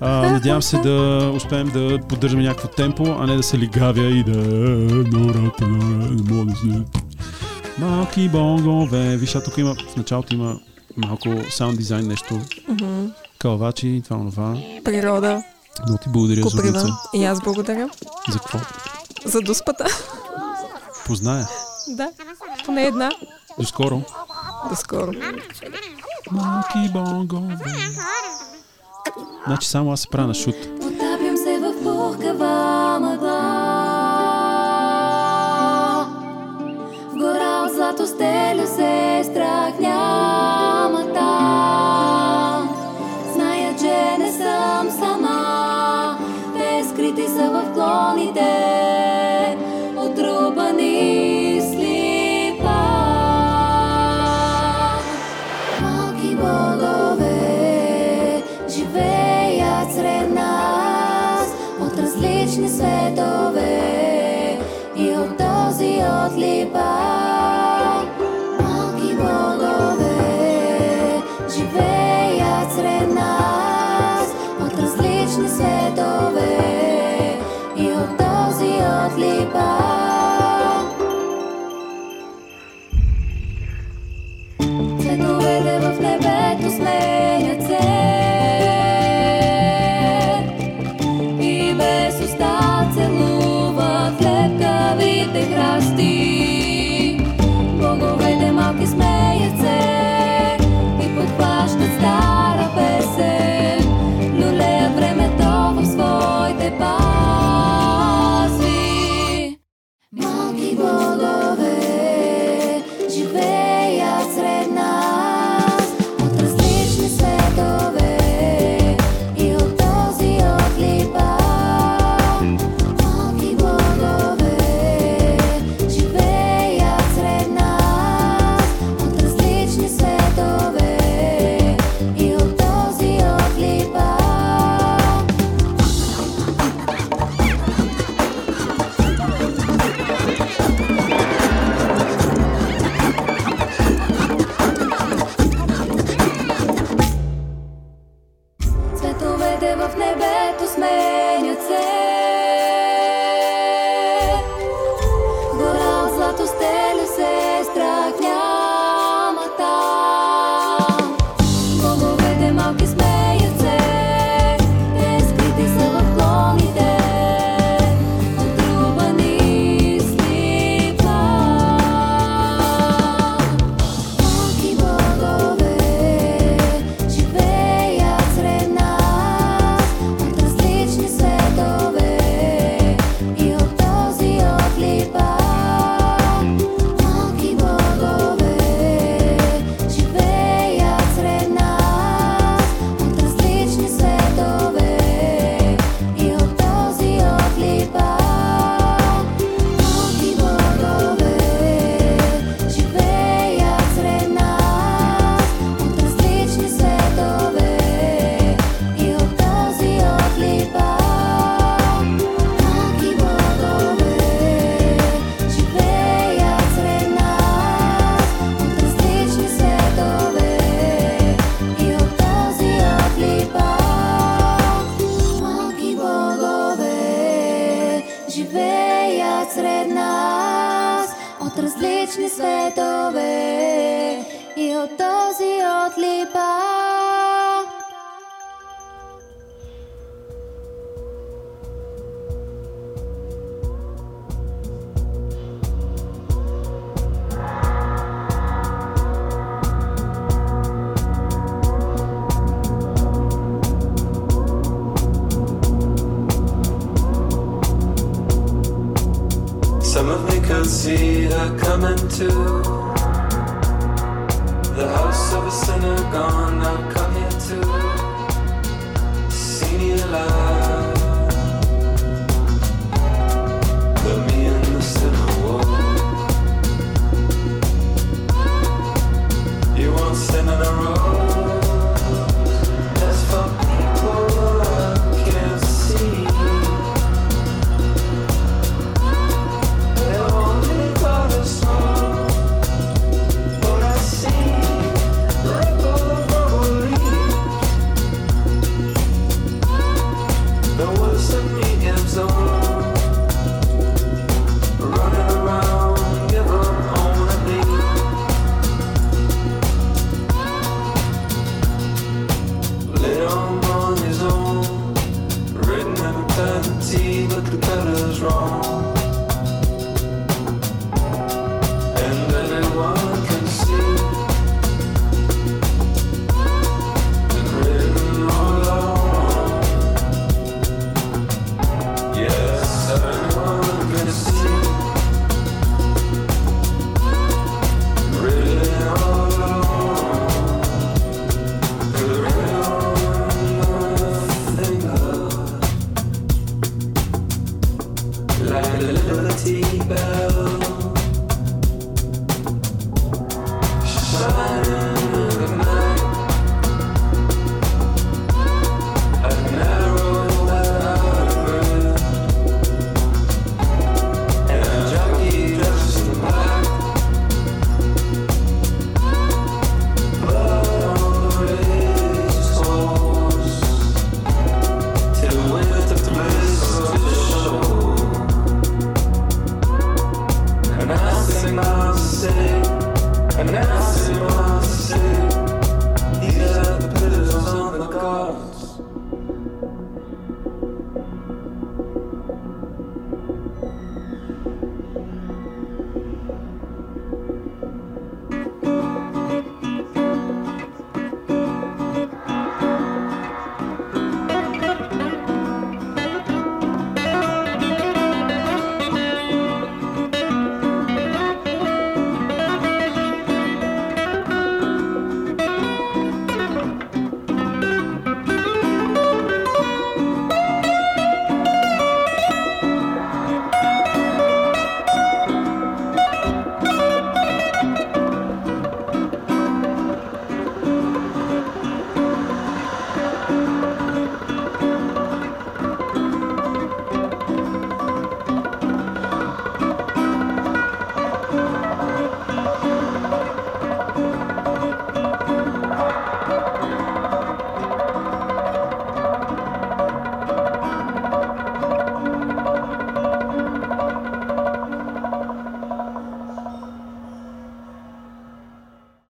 [0.00, 4.24] А, надявам се да успеем да поддържаме някакво темпо, а не да се лигавя и
[4.24, 4.36] да...
[5.70, 6.66] Не мога да се...
[7.78, 9.16] Малки бонгове.
[9.16, 10.60] Виж, а тук има, в началото има
[10.96, 12.34] малко саунд дизайн нещо.
[12.34, 13.12] Mm-hmm.
[13.38, 14.56] Калвачи, това, това.
[14.84, 15.42] Природа.
[15.86, 16.78] Много ти благодаря, Куприва.
[16.78, 16.98] Зорница.
[17.14, 17.88] И аз благодаря.
[18.28, 18.58] За какво?
[19.24, 19.86] За дуспата.
[21.06, 21.48] Позная.
[21.88, 22.08] Да,
[22.64, 23.10] поне една.
[23.58, 24.02] До скоро.
[24.70, 25.12] До скоро.
[26.30, 27.56] Малки бонгове.
[29.46, 30.56] Значи само аз се правя на шут.
[30.80, 33.65] Потапям се в пухкава мъгла.
[38.06, 39.74] споделя се страх.
[43.34, 46.18] Зная, че не съм сама,
[47.16, 49.56] те са в клоните,
[49.96, 52.82] отрупани слипа.
[55.82, 57.32] Малки богове
[58.68, 64.58] живеят сред нас от различни светове
[64.96, 67.25] и от този отлипа.
[75.36, 75.85] Krishna's name.